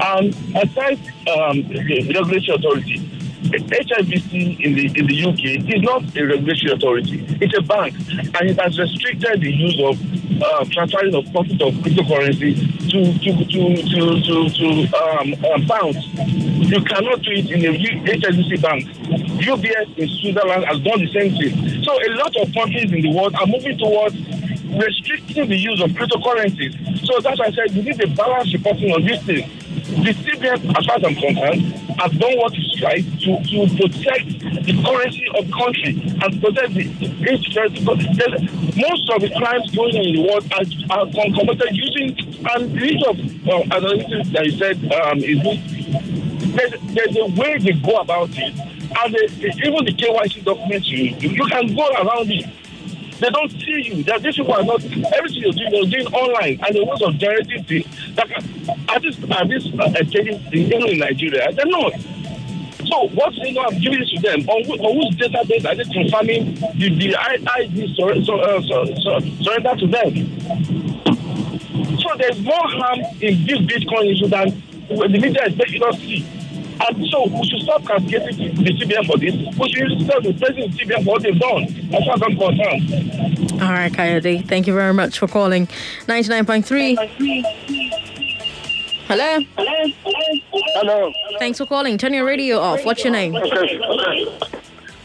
[0.00, 6.22] And aside um, the regulatory authority, HSBC in the in the UK is not a
[6.24, 7.26] regulatory authority.
[7.40, 9.96] It's a bank, and it has restricted the use of
[10.42, 12.58] uh, transferring of profit of cryptocurrency
[12.90, 16.04] to to to to to, to um, uh, pounds.
[16.68, 18.84] You cannot do it in a HSBC bank.
[19.38, 21.82] UBS in Switzerland has done the same thing.
[21.84, 24.16] So a lot of countries in the world are moving towards
[24.76, 27.06] restricting the use of cryptocurrencies.
[27.06, 29.48] So that's why I said we need a balanced reporting on this thing.
[29.68, 31.62] The CBN, as far as I'm concerned,
[32.00, 34.28] has done what is right to, to protect
[34.64, 36.84] the currency of the country and protect the.
[37.18, 40.64] Because most of the crimes going on in the world are,
[40.98, 42.16] are com- committed using
[42.54, 45.38] and the use of uh, analytics that said um, is
[46.54, 50.88] there's, there's a way they go about it, and they, they- even the KYC documents
[50.88, 52.46] you you can go around it.
[53.20, 54.02] They don't see you.
[54.04, 57.16] That these people are not everything you're doing, you're doing online, and the ways of
[57.18, 57.86] generating things.
[58.14, 58.30] That
[58.88, 61.50] are this are this uh, taking even in Nigeria?
[61.52, 61.92] They're not.
[62.86, 64.48] So what they know, I'm giving it to them.
[64.48, 68.86] On, wh- on whose database are they confirming the, the ID sur- sur- uh, sur-
[69.02, 70.14] sur- surrender to them?
[71.98, 76.24] So there's more harm in this Bitcoin issue than the media is making us see.
[76.80, 79.34] And so we should stop cascading the CBN for this.
[79.58, 81.64] We should stop praising the CBN for what they've done.
[81.94, 83.52] As far as I'm concerned.
[83.62, 84.46] All right, Kayode.
[84.46, 85.66] Thank you very much for calling.
[86.06, 86.96] 99.3.
[89.08, 89.40] Hello.
[90.76, 91.12] Hello.
[91.38, 91.98] Thanks for calling.
[91.98, 92.84] Turn your radio off.
[92.84, 93.34] What's your name?
[93.34, 93.78] Okay.
[93.80, 94.38] okay.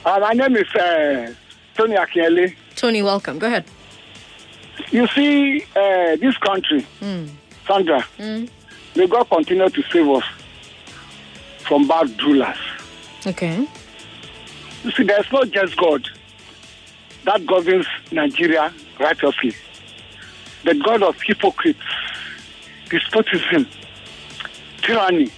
[0.05, 1.33] Uh, my name is uh,
[1.75, 2.53] Tony Akiele.
[2.75, 3.39] Tony, welcome.
[3.39, 3.65] Go ahead.
[4.91, 7.29] You see, uh, this country, Mm.
[7.65, 8.49] Sandra, Mm.
[8.95, 10.23] may God continue to save us
[11.63, 12.57] from bad rulers.
[13.25, 13.67] Okay.
[14.83, 16.07] You see, there's not just God
[17.23, 19.55] that governs Nigeria righteously.
[20.63, 21.79] The God of hypocrites,
[22.89, 23.67] despotism,
[24.81, 25.31] tyranny,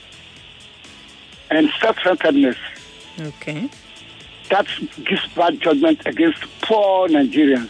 [1.52, 2.58] and self-centeredness.
[3.20, 3.70] Okay.
[4.50, 4.68] That
[5.04, 7.70] gives bad judgment against poor Nigerians.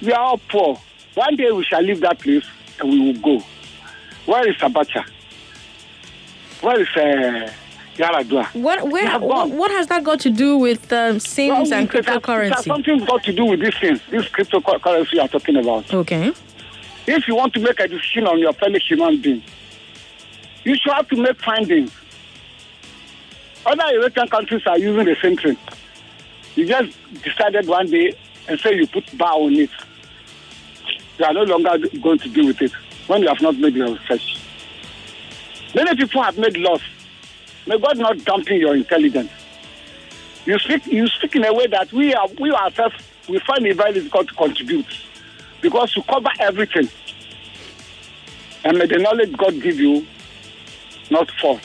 [0.00, 0.80] We are all poor.
[1.14, 2.44] One day we shall leave that place
[2.80, 3.44] and we will go.
[4.26, 5.04] Where is Abacha?
[6.62, 7.52] Where is uh,
[7.96, 8.46] Yaradua?
[8.54, 11.94] What where what, what has that got to do with um, Sims Well, and has-
[11.94, 12.64] It has cryptocurrency?
[12.64, 15.92] something got to do with these things, this cryptocurrency you are talking about.
[15.92, 16.32] Okay.
[17.06, 19.42] If you want to make a decision on your fellow human being,
[20.64, 21.90] you should have to make findings.
[23.66, 25.56] Other European countries are using the same thing.
[26.54, 28.12] You just decided one day
[28.48, 29.70] and say you put bar on it.
[31.18, 32.72] You are no longer going to deal with it
[33.08, 34.38] when you have not made your research.
[35.74, 36.82] Many people have made laws.
[37.66, 39.30] May God not dampen your intelligence.
[40.44, 42.96] You speak, you speak in a way that we are, we ourselves,
[43.28, 44.86] we find it very difficult to contribute
[45.60, 46.88] because you cover everything.
[48.64, 50.06] And may the knowledge God give you
[51.10, 51.60] not fall.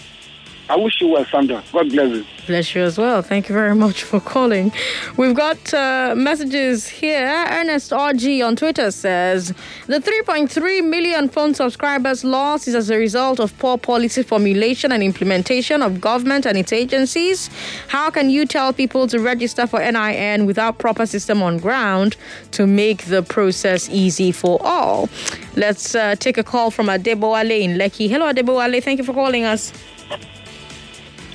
[0.69, 1.63] I wish you well, Sandra.
[1.71, 2.25] God bless you.
[2.45, 3.21] Bless you as well.
[3.21, 4.71] Thank you very much for calling.
[5.15, 7.45] We've got uh, messages here.
[7.49, 9.53] Ernest RG on Twitter says
[9.88, 15.01] the 3.3 million phone subscribers lost is as a result of poor policy formulation and
[15.01, 17.49] implementation of government and its agencies.
[17.88, 22.17] How can you tell people to register for NIN without proper system on ground
[22.51, 25.08] to make the process easy for all?
[25.56, 28.10] Let's uh, take a call from Adebowale in Lekki.
[28.10, 28.84] Hello, Adebowale.
[28.84, 29.71] Thank you for calling us.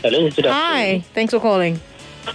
[0.02, 1.00] Hello, good Hi.
[1.14, 1.80] Thanks for calling.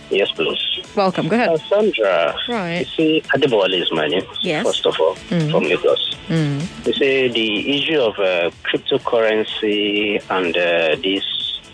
[0.10, 0.58] Yes, please.
[0.96, 1.28] Welcome.
[1.28, 1.50] Go ahead.
[1.50, 2.80] Uh, Sandra, Right.
[2.80, 4.66] you see, Adebowale is my name, Yes.
[4.66, 5.52] first of all, Mm.
[5.52, 6.16] from Lagos.
[6.30, 6.62] Mm.
[6.88, 11.24] You see, the issue of uh, cryptocurrency and uh, this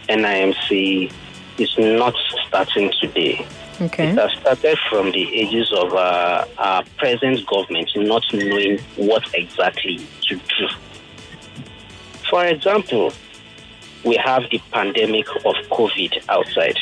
[0.09, 1.11] NIMC
[1.57, 2.15] is not
[2.47, 3.45] starting today.
[3.81, 4.09] Okay.
[4.09, 9.97] It has started from the ages of uh, our present government not knowing what exactly
[10.27, 10.67] to do.
[12.29, 13.11] For example,
[14.03, 16.77] we have the pandemic of COVID outside.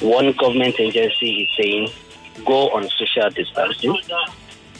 [0.00, 1.90] One government agency is saying
[2.44, 4.00] go on social distancing.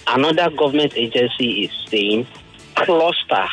[0.07, 2.27] Another government agency is saying
[2.75, 3.47] cluster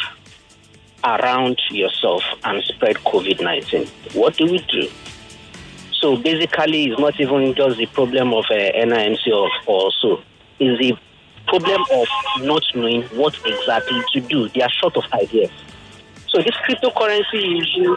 [1.04, 3.88] around yourself and spread COVID 19.
[4.14, 4.90] What do we do?
[5.94, 10.22] So basically, it's not even just the problem of uh, NIMC or, or so.
[10.60, 10.98] It's the
[11.48, 12.08] problem of
[12.42, 14.50] not knowing what exactly to do.
[14.50, 15.52] They are short of ideas.
[16.36, 17.96] So this cryptocurrency issue,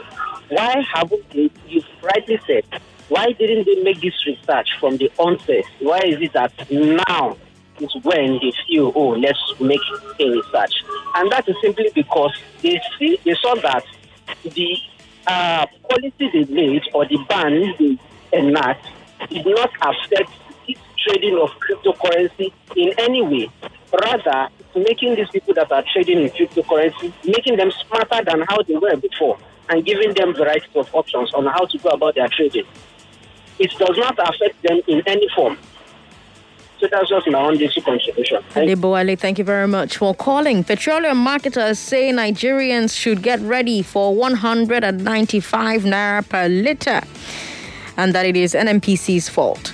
[0.51, 2.63] why haven't they, you've rightly said,
[3.09, 5.65] why didn't they make this research from the onset?
[5.81, 7.37] Why is it that now
[7.81, 9.81] is when they feel, oh, let's make
[10.21, 10.85] a research?
[11.17, 12.33] And that is simply because
[12.63, 13.85] they see, they saw that
[14.45, 14.77] the
[15.27, 17.99] uh, policy they made or the ban they
[18.39, 18.87] enact
[19.31, 20.31] did not affect
[20.69, 23.51] this trading of cryptocurrency in any way.
[24.01, 24.49] Rather,
[24.83, 28.97] making these people that are trading in cryptocurrency, making them smarter than how they were
[28.97, 32.67] before, and giving them varieties of options on how to go about their trading.
[33.59, 35.59] It does not affect them in any form.
[36.79, 38.39] So that's just my own basic contribution.
[38.55, 40.63] Adebowale, thank you very much for calling.
[40.63, 47.01] Petroleum marketers say Nigerians should get ready for 195 naira per liter
[47.97, 49.73] and that it is NNPC's fault.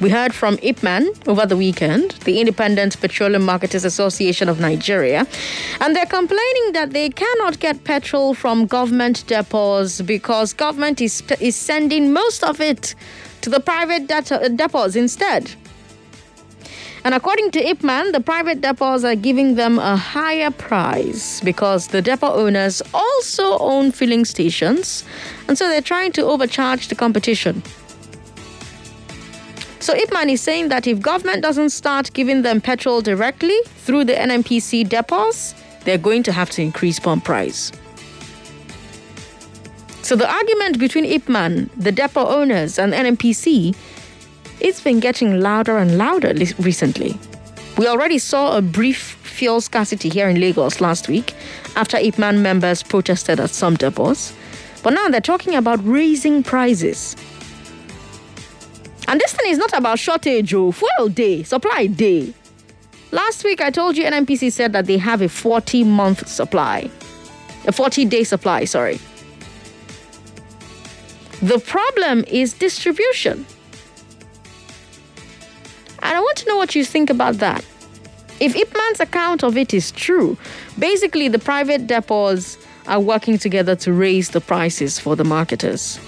[0.00, 5.26] We heard from IPMAN over the weekend, the Independent Petroleum Marketers Association of Nigeria,
[5.78, 11.54] and they're complaining that they cannot get petrol from government depots because government is, is
[11.54, 12.94] sending most of it
[13.42, 15.50] to the private data, uh, depots instead.
[17.04, 22.00] And according to IPMAN, the private depots are giving them a higher price because the
[22.00, 25.04] depot owners also own filling stations,
[25.46, 27.62] and so they're trying to overcharge the competition.
[29.80, 34.12] So Ipman is saying that if government doesn't start giving them petrol directly through the
[34.12, 35.54] NNPC depots,
[35.84, 37.72] they're going to have to increase pump price.
[40.02, 43.74] So the argument between Ipman, the depot owners, and NNPC,
[44.60, 47.18] it's been getting louder and louder recently.
[47.78, 51.34] We already saw a brief fuel scarcity here in Lagos last week
[51.74, 54.34] after Ipman members protested at some depots.
[54.82, 57.16] But now they're talking about raising prices.
[59.10, 62.32] And this thing is not about shortage, oh, fuel day, supply day.
[63.10, 66.88] Last week, I told you NNPC said that they have a 40 month supply,
[67.66, 69.00] a 40 day supply, sorry.
[71.42, 73.44] The problem is distribution.
[76.02, 77.66] And I want to know what you think about that.
[78.38, 80.38] If Ipman's account of it is true,
[80.78, 85.98] basically the private depots are working together to raise the prices for the marketers.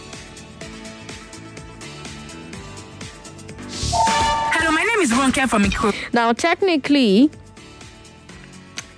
[5.33, 5.95] Ronke from Ikro.
[6.12, 7.30] Now, technically,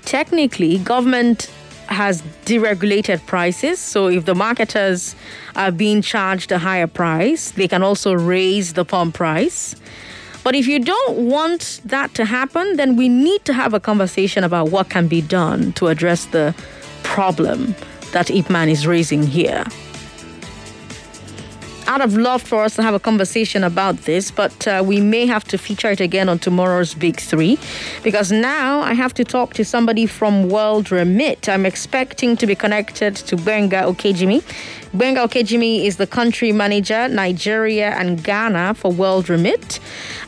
[0.04, 1.50] technically, government
[1.86, 3.78] has deregulated prices.
[3.78, 5.14] So if the marketers
[5.54, 9.76] are being charged a higher price, they can also raise the pump price.
[10.42, 14.44] But if you don't want that to happen, then we need to have a conversation
[14.44, 16.54] about what can be done to address the
[17.02, 17.74] problem
[18.12, 19.64] that Ipman is raising here.
[21.86, 25.26] I'd have loved for us to have a conversation about this, but uh, we may
[25.26, 27.58] have to feature it again on tomorrow's Big Three
[28.02, 31.48] because now I have to talk to somebody from World Remit.
[31.48, 34.42] I'm expecting to be connected to Benga Okejimi.
[34.94, 39.78] Benga Okejimi is the country manager, Nigeria and Ghana for World Remit.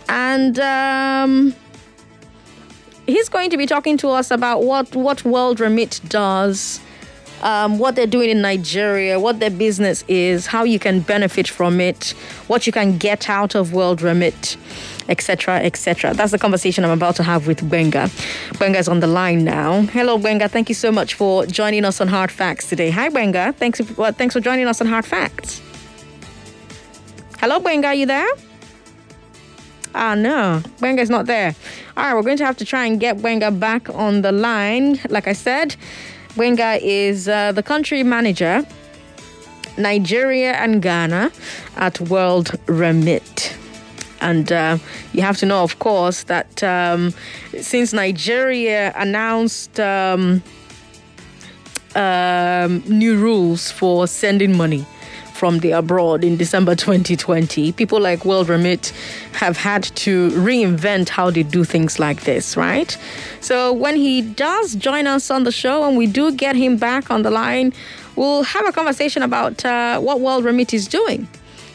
[0.08, 0.58] And.
[0.58, 1.54] Um,
[3.06, 6.80] he's going to be talking to us about what, what World Remit does
[7.42, 11.80] um, what they're doing in Nigeria, what their business is, how you can benefit from
[11.80, 12.10] it,
[12.46, 14.56] what you can get out of World Remit,
[15.08, 16.14] etc., etc.
[16.14, 18.10] That's the conversation I'm about to have with Benga.
[18.60, 19.82] Is on the line now.
[19.82, 20.48] Hello, Benga.
[20.48, 22.90] Thank you so much for joining us on Hard Facts today.
[22.90, 23.52] Hi, Benga.
[23.52, 25.62] Thanks, well, thanks for joining us on Hard Facts.
[27.38, 27.88] Hello, Benga.
[27.88, 28.28] Are you there?
[29.94, 31.54] Ah, no, is not there.
[31.96, 35.00] All right, we're going to have to try and get Benga back on the line.
[35.08, 35.74] Like I said,
[36.36, 38.64] Benga is uh, the country manager,
[39.78, 41.32] Nigeria and Ghana
[41.76, 43.56] at World Remit.
[44.20, 44.78] And uh,
[45.12, 47.14] you have to know, of course, that um,
[47.60, 50.42] since Nigeria announced um,
[51.94, 54.84] um, new rules for sending money
[55.36, 58.92] from the abroad in December 2020, people like World Remit
[59.32, 62.96] have had to reinvent how they do things like this, right?
[63.40, 67.10] So when he does join us on the show and we do get him back
[67.10, 67.72] on the line,
[68.16, 71.28] we'll have a conversation about uh, what World Remit is doing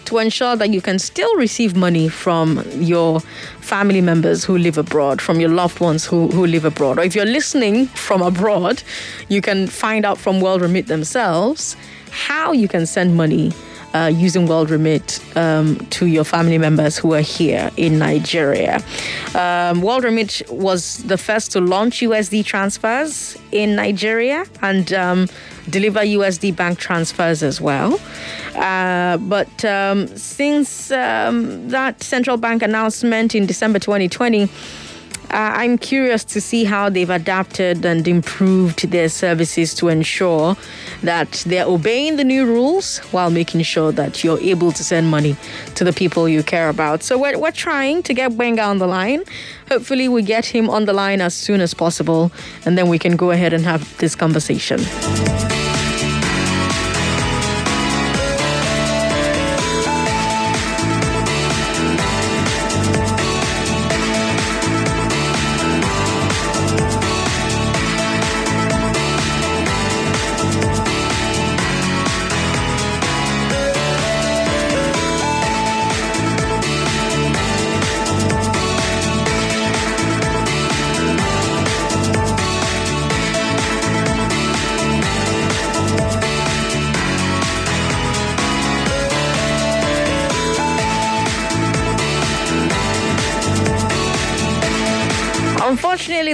[0.05, 3.19] to ensure that you can still receive money from your
[3.61, 6.97] family members who live abroad, from your loved ones who, who live abroad.
[6.97, 8.83] Or if you're listening from abroad,
[9.29, 11.77] you can find out from World Remit themselves
[12.11, 13.51] how you can send money
[13.93, 18.81] uh, using World Remit um, to your family members who are here in Nigeria.
[19.35, 25.27] Um, World Remit was the first to launch USD transfers in Nigeria and um,
[25.69, 27.99] deliver USD bank transfers as well.
[28.55, 34.49] Uh, but um, since um, that central bank announcement in December 2020,
[35.29, 40.57] uh, I'm curious to see how they've adapted and improved their services to ensure
[41.03, 45.35] that they're obeying the new rules while making sure that you're able to send money
[45.75, 47.03] to the people you care about.
[47.03, 49.23] So we're, we're trying to get Benga on the line.
[49.69, 52.31] Hopefully, we get him on the line as soon as possible,
[52.65, 54.79] and then we can go ahead and have this conversation.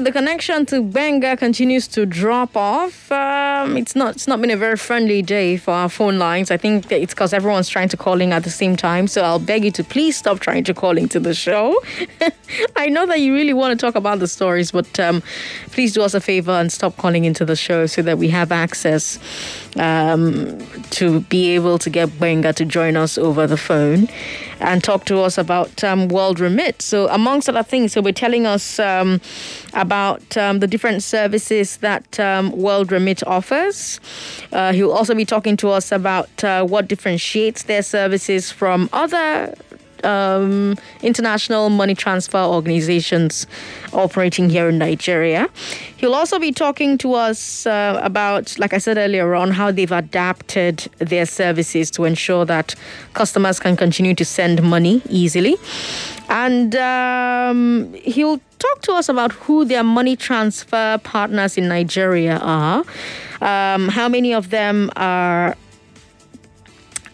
[0.08, 3.12] The connection to Benga continues to drop off.
[3.12, 3.26] Uh,
[3.68, 6.51] Um, it's not it's not been a very friendly day for our phone lines.
[6.51, 9.07] I think it's because everyone's trying to call in at the same time.
[9.07, 11.82] So I'll beg you to please stop trying to call into the show.
[12.76, 15.22] I know that you really want to talk about the stories, but um,
[15.72, 18.51] please do us a favor and stop calling into the show so that we have
[18.51, 19.20] access
[19.78, 20.57] um,
[20.91, 24.07] to be able to get Benga to join us over the phone
[24.59, 26.82] and talk to us about um, World Remit.
[26.82, 29.22] So, amongst other things, so we're telling us um,
[29.74, 33.57] about um, the different services that um, World Remit offers.
[34.51, 39.53] Uh, he'll also be talking to us about uh, what differentiates their services from other
[40.03, 43.47] um, international money transfer organizations
[43.93, 45.49] operating here in Nigeria.
[45.97, 49.91] He'll also be talking to us uh, about, like I said earlier on, how they've
[49.91, 52.76] adapted their services to ensure that
[53.14, 55.55] customers can continue to send money easily.
[56.30, 62.84] And um, he'll talk to us about who their money transfer partners in Nigeria are,
[63.42, 65.56] um, how many of them are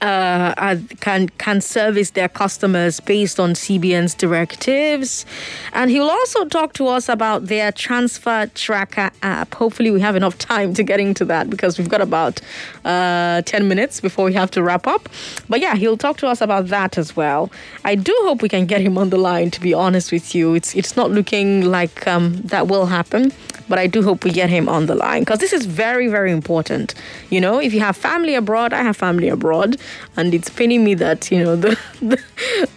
[0.04, 5.26] uh, can can service their customers based on CBN's directives,
[5.72, 9.54] and he will also talk to us about their transfer tracker app.
[9.56, 12.42] Hopefully, we have enough time to get into that because we've got about
[12.84, 15.08] uh, ten minutes before we have to wrap up.
[15.48, 17.50] But yeah, he'll talk to us about that as well.
[17.86, 19.52] I do hope we can get him on the line.
[19.52, 23.32] To be honest with you, it's it's not looking like um, that will happen
[23.74, 26.32] but I do hope we get him on the line because this is very, very
[26.32, 26.94] important.
[27.32, 29.78] You know, if you have family abroad, I have family abroad,
[30.16, 32.22] and it's paining me that you know the the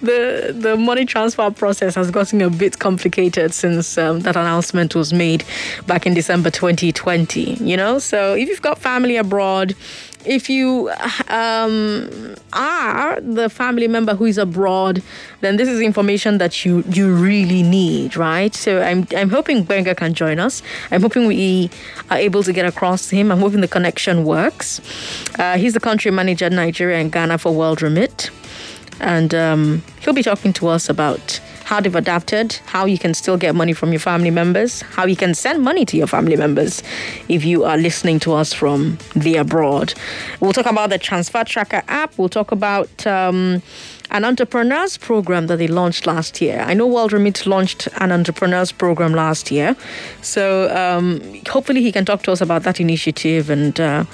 [0.01, 5.13] the, the money transfer process has gotten a bit complicated since um, that announcement was
[5.13, 5.45] made
[5.87, 7.57] back in December 2020.
[7.63, 9.77] You know, so if you've got family abroad
[10.27, 10.91] if you
[11.29, 15.03] um, are the family member who is abroad,
[15.41, 18.55] then this is information that you you really need, right?
[18.55, 20.63] So I'm I'm hoping Benga can join us.
[20.91, 21.71] I'm hoping we
[22.11, 23.31] are able to get across to him.
[23.31, 24.81] I'm hoping the connection works.
[25.39, 28.31] Uh, he's the country manager Nigeria and Ghana for World Remit,
[29.01, 33.37] and um, he'll be talking to us about how they've adapted, how you can still
[33.37, 36.81] get money from your family members, how you can send money to your family members
[37.29, 39.93] if you are listening to us from the abroad.
[40.39, 42.17] We'll talk about the Transfer Tracker app.
[42.17, 43.61] We'll talk about um,
[44.13, 46.61] an entrepreneurs program that they launched last year.
[46.61, 49.75] I know World Remit launched an entrepreneurs program last year.
[50.23, 53.81] So um, hopefully he can talk to us about that initiative and.
[53.81, 54.05] Uh,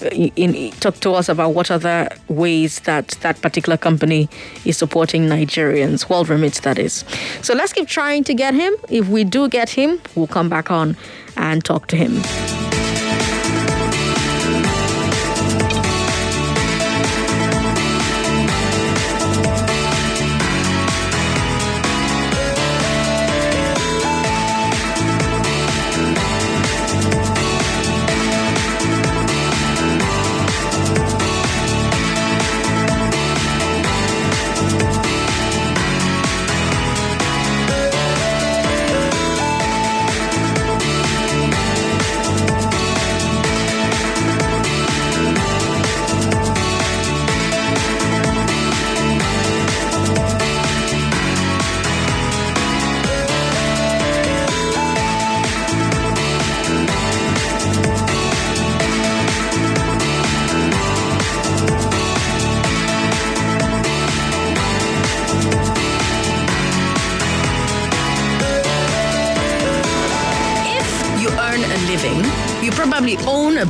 [0.00, 4.28] in, talk to us about what other ways that that particular company
[4.64, 7.04] is supporting Nigerians, World Remits, that is.
[7.42, 8.74] So let's keep trying to get him.
[8.88, 10.96] If we do get him, we'll come back on
[11.36, 12.65] and talk to him.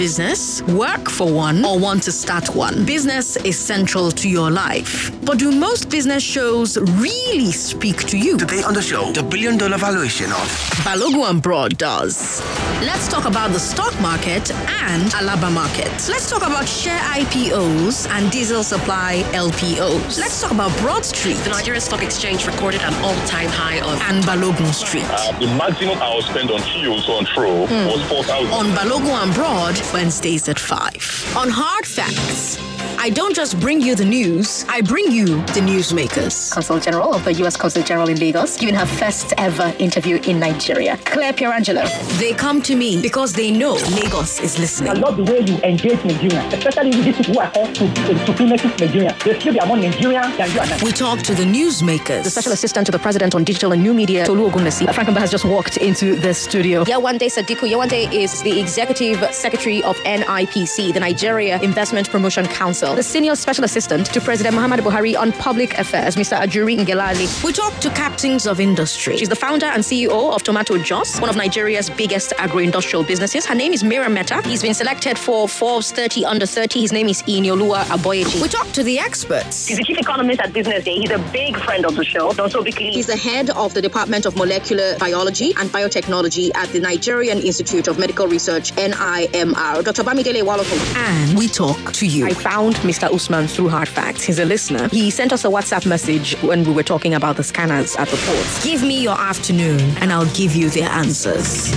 [0.07, 2.85] Business, work for one, or want to start one.
[2.85, 5.11] Business is central to your life.
[5.25, 8.39] But do most business shows really speak to you?
[8.39, 10.49] Today on the show, the billion dollar valuation of
[10.85, 12.41] Balogun and Broad does.
[12.87, 15.91] Let's talk about the stock market and Alaba market.
[16.09, 20.17] Let's talk about share IPOs and diesel supply LPOs.
[20.21, 21.35] Let's talk about Broad Street.
[21.39, 25.03] The Nigerian Stock Exchange recorded an all-time high of and Balogun Street.
[25.09, 27.87] Uh, the maximum I was spent on fuels on throw mm.
[27.93, 28.53] was 4,000.
[28.53, 31.35] On Balogun and Broad, Wednesdays at 5.
[31.37, 32.76] On Hard Facts.
[33.07, 36.51] I don't just bring you the news, I bring you the newsmakers.
[36.51, 37.57] Consul General of the U.S.
[37.57, 41.87] Consul General in Lagos, giving her first ever interview in Nigeria, Claire Pierangelo.
[42.19, 44.91] They come to me because they know Lagos is listening.
[44.91, 47.95] I love the way you engage Nigerians, especially with these people who are called to,
[47.95, 49.17] to, supremacy Nigeria.
[49.25, 50.83] They still be among Nigerians than you and I.
[50.83, 52.25] We talk to the newsmakers.
[52.25, 54.93] The Special Assistant to the President on Digital and New Media, Tolu Ogunlesi.
[54.93, 56.83] Frank has just walked into the studio.
[56.83, 57.71] Yewande Sadiku.
[57.71, 62.96] Yewande is the Executive Secretary of NIPC, the Nigeria Investment Promotion Council.
[62.97, 66.35] The Senior Special Assistant to President Muhammad Buhari on Public Affairs, Mr.
[66.41, 67.29] Ajuri Ngelale.
[67.45, 69.19] We talk to captains of industry.
[69.19, 73.45] She's the founder and CEO of Tomato Jos, one of Nigeria's biggest agro-industrial businesses.
[73.45, 74.41] Her name is Mira Mehta.
[74.49, 76.81] He's been selected for Forbes 30 under 30.
[76.81, 78.41] His name is Iyinoluwa Aboyeji.
[78.41, 79.67] We talk to the experts.
[79.67, 80.95] He's the chief economist at Business Day.
[80.95, 82.29] He's a big friend of the show.
[82.39, 86.81] Also, because He's the head of the Department of Molecular Biology and Biotechnology at the
[86.81, 89.85] Nigerian Institute of Medical Research, NIMR.
[89.85, 90.03] Dr.
[90.03, 90.97] Bamidele Iwalokun.
[90.97, 92.25] And we talk to you.
[92.25, 93.13] I found Mr.
[93.13, 94.23] Usman through Hard Facts.
[94.23, 94.89] He's a listener.
[94.89, 98.17] He sent us a WhatsApp message when we were talking about the scanners at the
[98.17, 98.65] ports.
[98.65, 101.73] Give me your afternoon and I'll give you the answers.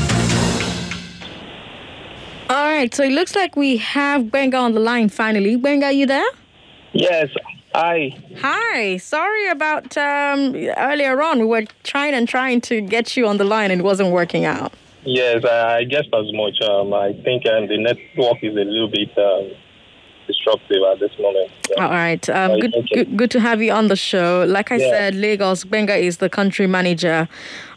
[2.50, 5.56] All right, so it looks like we have Benga on the line finally.
[5.56, 6.26] Benga, are you there?
[6.94, 7.30] Yes.
[7.76, 8.18] Hi.
[8.38, 8.98] Hi.
[8.98, 11.40] Sorry about um, earlier on.
[11.40, 14.46] We were trying and trying to get you on the line and it wasn't working
[14.46, 14.74] out.
[15.06, 16.60] Yes, I guess as much.
[16.62, 19.52] Um, I think um, the network is a little bit um,
[20.30, 21.50] disruptive at this moment.
[21.70, 21.84] Yeah.
[21.84, 22.30] All right.
[22.30, 24.46] Um, good, good, good to have you on the show.
[24.48, 24.92] Like I Yeah.
[24.92, 27.28] said, Lagos, Benga is the country manager,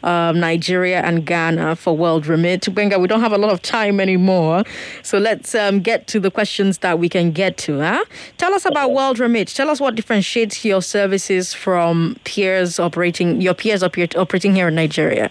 [0.02, 2.62] um, Nigeria and Ghana for World Remit.
[2.74, 4.64] Benga, we don't have a lot of time anymore.
[5.02, 7.80] So let's um, get to the questions that we can get to.
[7.80, 8.04] Huh?
[8.36, 9.48] Tell us about World Remit.
[9.48, 15.30] Tell us what differentiates your services from peers operating, your peers operating here in Nigeria.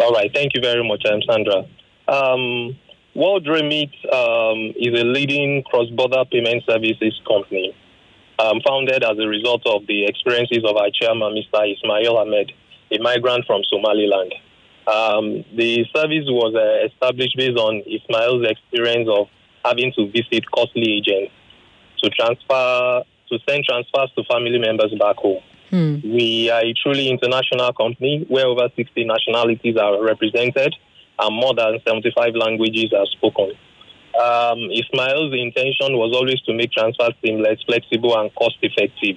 [0.00, 0.30] All right.
[0.34, 1.64] Thank you very much, I'm Sandra.
[2.08, 2.76] Um,
[3.14, 7.74] World Remit um, is a leading cross-border payment services company,
[8.38, 11.72] um, founded as a result of the experiences of our chairman, Mr.
[11.72, 12.52] Ismail Ahmed,
[12.92, 14.34] a migrant from Somaliland.
[14.86, 19.26] Um, the service was uh, established based on Ismail's experience of
[19.64, 21.32] having to visit costly agents
[22.02, 25.42] to transfer to send transfers to family members back home.
[26.02, 30.74] We are a truly international company where over 60 nationalities are represented
[31.20, 33.52] and more than 75 languages are spoken.
[34.20, 39.16] Um, Ismail's intention was always to make transfers seamless, flexible, and cost effective.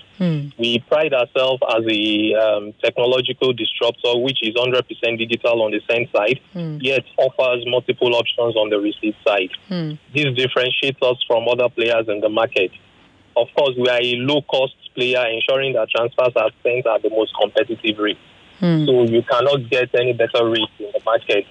[0.60, 6.08] We pride ourselves as a um, technological disruptor, which is 100% digital on the send
[6.16, 6.40] side,
[6.82, 9.50] yet offers multiple options on the receive side.
[10.14, 12.72] This differentiates us from other players in the market.
[13.36, 17.10] Of course, we are a low cost player, ensuring that transfers are sent at the
[17.10, 18.20] most competitive rate.
[18.86, 21.46] So you cannot get any better rate in the market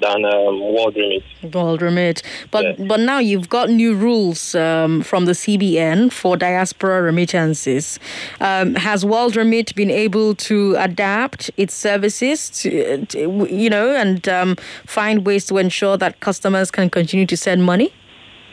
[0.00, 1.22] than um, World Remit.
[1.54, 2.22] World Remit.
[2.50, 7.98] But but now you've got new rules um, from the CBN for diaspora remittances.
[8.40, 14.28] Um, has World Remit been able to adapt its services to, to you know and
[14.28, 17.92] um, find ways to ensure that customers can continue to send money?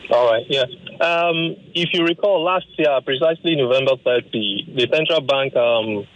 [0.10, 0.64] All right, yeah.
[1.02, 6.08] Um, if you recall, last year, precisely November 30, the central bank um,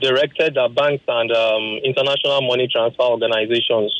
[0.00, 3.94] directed that banks and um, international money transfer organizations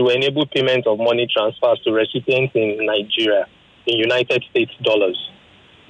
[0.00, 3.46] to enable payment of money transfers to recipients in Nigeria
[3.86, 5.18] in United States dollars.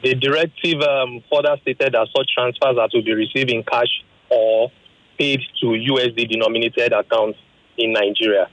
[0.03, 4.73] The directive um, further stated that such transfers are to be received in cash or
[5.19, 7.39] paid to USD denominated accounts
[7.79, 8.49] in Nigeria.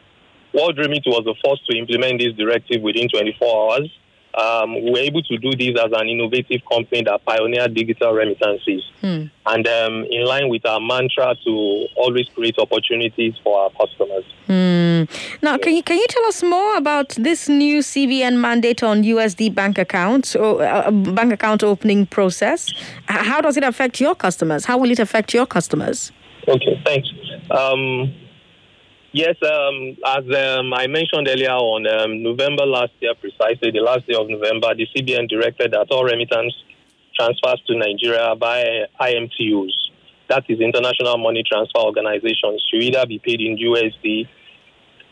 [0.54, 3.90] World Remit was the first to implement this directive within 24 hours.
[4.38, 8.84] Um, we were able to do this as an innovative company that pioneered digital remittances.
[9.02, 14.26] And um, in line with our mantra to always create opportunities for our customers.
[14.46, 15.04] Hmm.
[15.42, 19.56] Now, can you can you tell us more about this new CBN mandate on USD
[19.56, 22.72] bank accounts or uh, bank account opening process?
[23.08, 24.66] How does it affect your customers?
[24.66, 26.12] How will it affect your customers?
[26.48, 27.10] Okay, thanks.
[27.52, 28.14] Um,
[29.18, 34.06] yes, um, as um, I mentioned earlier on um, November last year, precisely the last
[34.06, 36.54] day of November, the CBN directed that all remittance
[37.16, 39.74] transfers to Nigeria by IMTOs,
[40.30, 44.28] that is International Money Transfer Organizations, should either be paid in USD,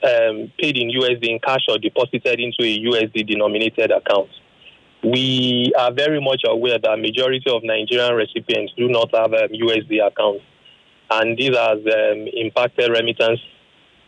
[0.03, 4.29] um, paid in USD in cash or deposited into a USD denominated account.
[5.03, 10.05] We are very much aware that majority of Nigerian recipients do not have um, USD
[10.05, 10.43] accounts
[11.11, 13.39] and this has um, impacted remittance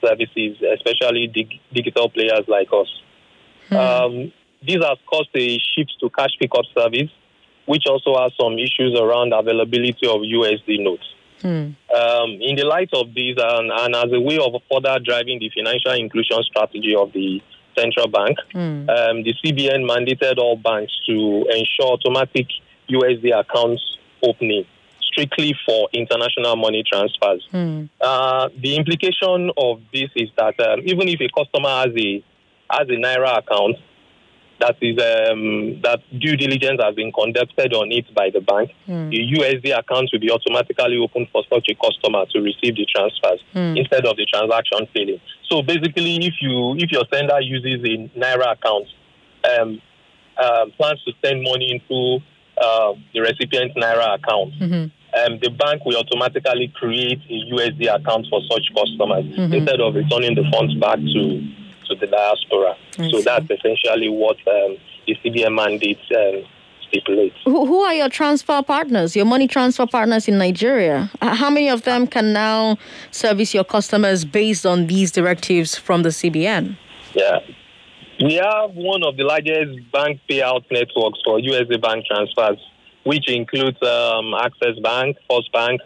[0.04, 2.88] services, especially dig- digital players like us.
[3.78, 4.32] Um,
[4.66, 7.12] this has caused a shift to cash pickup service,
[7.66, 11.04] which also has some issues around availability of USD notes.
[11.94, 15.52] Um, in the light of this, and, and as a way of further driving the
[15.54, 17.42] financial inclusion strategy of the
[17.78, 18.38] central bank,
[18.90, 22.48] um, the CBN mandated all banks to ensure automatic
[22.90, 23.84] USD accounts
[24.24, 24.66] opening
[25.18, 27.48] strictly for international money transfers.
[28.02, 32.24] Uh, the implication of this is that um, even if a customer has a
[32.70, 33.78] has a naira account,
[34.60, 38.72] that is um, that due diligence has been conducted on it by the bank,
[39.10, 43.40] the USD account will be automatically opened for such a customer to receive the transfers
[43.54, 43.78] Hmm.
[43.78, 45.22] instead of the transaction failing.
[45.50, 48.88] So basically, if you if your sender uses a naira account,
[49.50, 49.82] um,
[50.38, 52.20] uh, plans to send money into
[52.62, 54.86] uh, the recipient's Naira account, Mm-hmm.
[55.26, 59.54] Um, the bank will automatically create a USD account for such customers Mhm.
[59.54, 61.42] instead of returning the funds back to,
[61.88, 62.76] to the diaspora.
[63.00, 63.24] I so see.
[63.24, 64.78] that's essentially what um,
[65.08, 66.44] the CBN mandate um,
[66.90, 67.36] stipulates.
[67.46, 71.10] Who, who are your transfer partners, your money transfer partners in Nigeria?
[71.22, 72.78] How many of them can now
[73.12, 76.78] service your customers based on these directives from the CBN?
[77.14, 77.40] Yeah.
[78.24, 82.58] We have one of the largest bank payout networks for USA bank transfers,
[83.08, 85.80] which includes um, Access Bank, First Bank,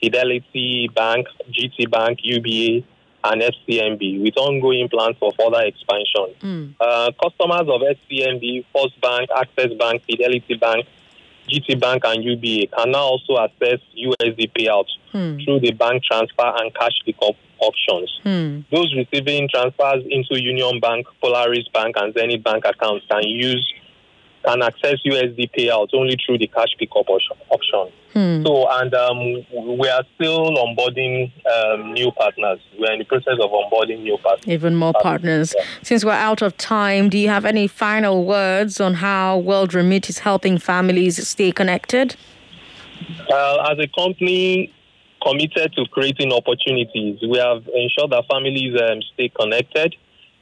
[0.00, 2.86] Fidelity Bank, GT Bank, UBA,
[3.24, 6.74] and FCMB, with ongoing plans for further expansion.
[6.80, 10.86] Uh, customers of FCMB, First Bank, Access Bank, Fidelity Bank,
[11.48, 15.38] GT Bank, and UBA can now also access USD payouts Hmm.
[15.42, 18.08] through the bank transfer and cash pickup options.
[18.22, 18.60] Hmm.
[18.70, 23.64] Those receiving transfers into Union Bank, Polaris Bank, and Zenith Bank accounts can use
[24.44, 27.92] can access USD payouts only through the cash pickup option.
[28.12, 28.44] Hmm.
[28.44, 29.18] So, and um,
[29.78, 32.58] we are still onboarding um, new partners.
[32.78, 34.48] We're in the process of onboarding new partners.
[34.48, 35.54] Even more partners.
[35.82, 40.08] Since we're out of time, do you have any final words on how World Remit
[40.08, 42.16] is helping families stay connected?
[43.30, 44.72] Uh, as a company
[45.22, 49.94] committed to creating opportunities, we have ensured that families um, stay connected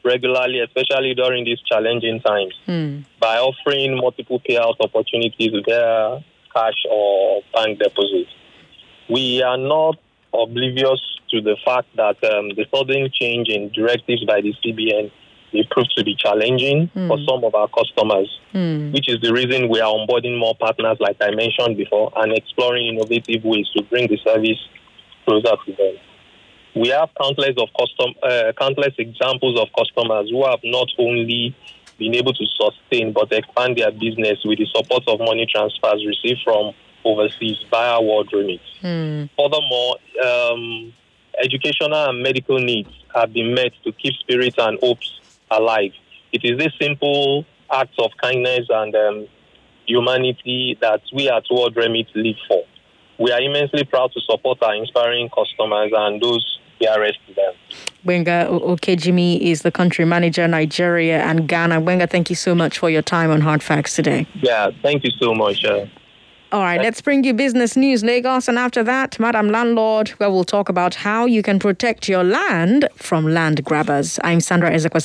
[0.04, 3.00] regularly, especially during these challenging times, Hmm.
[3.20, 6.22] by offering multiple payout opportunities via
[6.54, 8.30] cash or bank deposits.
[9.10, 9.96] We are not
[10.34, 15.10] oblivious to the fact that um, the sudden change in directives by the CBN
[15.52, 17.08] may prove to be challenging Hmm.
[17.08, 18.92] for some of our customers Hmm.
[18.92, 22.86] which is the reason we are onboarding more partners, like I mentioned before, and exploring
[22.88, 24.58] innovative ways to bring the service
[25.26, 25.94] closer to them.
[26.78, 31.56] We have countless of custom, uh, countless examples of customers who have not only
[31.98, 36.40] been able to sustain but expand their business with the support of money transfers received
[36.44, 36.72] from
[37.04, 38.60] overseas via World Remit.
[38.80, 39.24] Hmm.
[39.36, 40.92] Furthermore, um,
[41.42, 45.20] educational and medical needs have been met to keep spirit and hopes
[45.50, 45.92] alive.
[46.32, 49.26] It is this simple act of kindness and um,
[49.84, 52.62] humanity that we at World Remit live for.
[53.18, 57.54] We are immensely proud to support our inspiring customers and those dearest to them.
[58.04, 61.80] Benga Okejimi is the country manager, Nigeria and Ghana.
[61.80, 64.26] Benga, thank you so much for your time on Hard Facts today.
[64.40, 65.64] Yeah, thank you so much.
[65.64, 65.86] Uh,
[66.52, 68.48] All right, let's bring you business news, Lagos.
[68.48, 72.88] And after that, Madam Landlord, where we'll talk about how you can protect your land
[72.96, 74.18] from land grabbers.
[74.24, 75.02] I'm Sandra Ezekwa.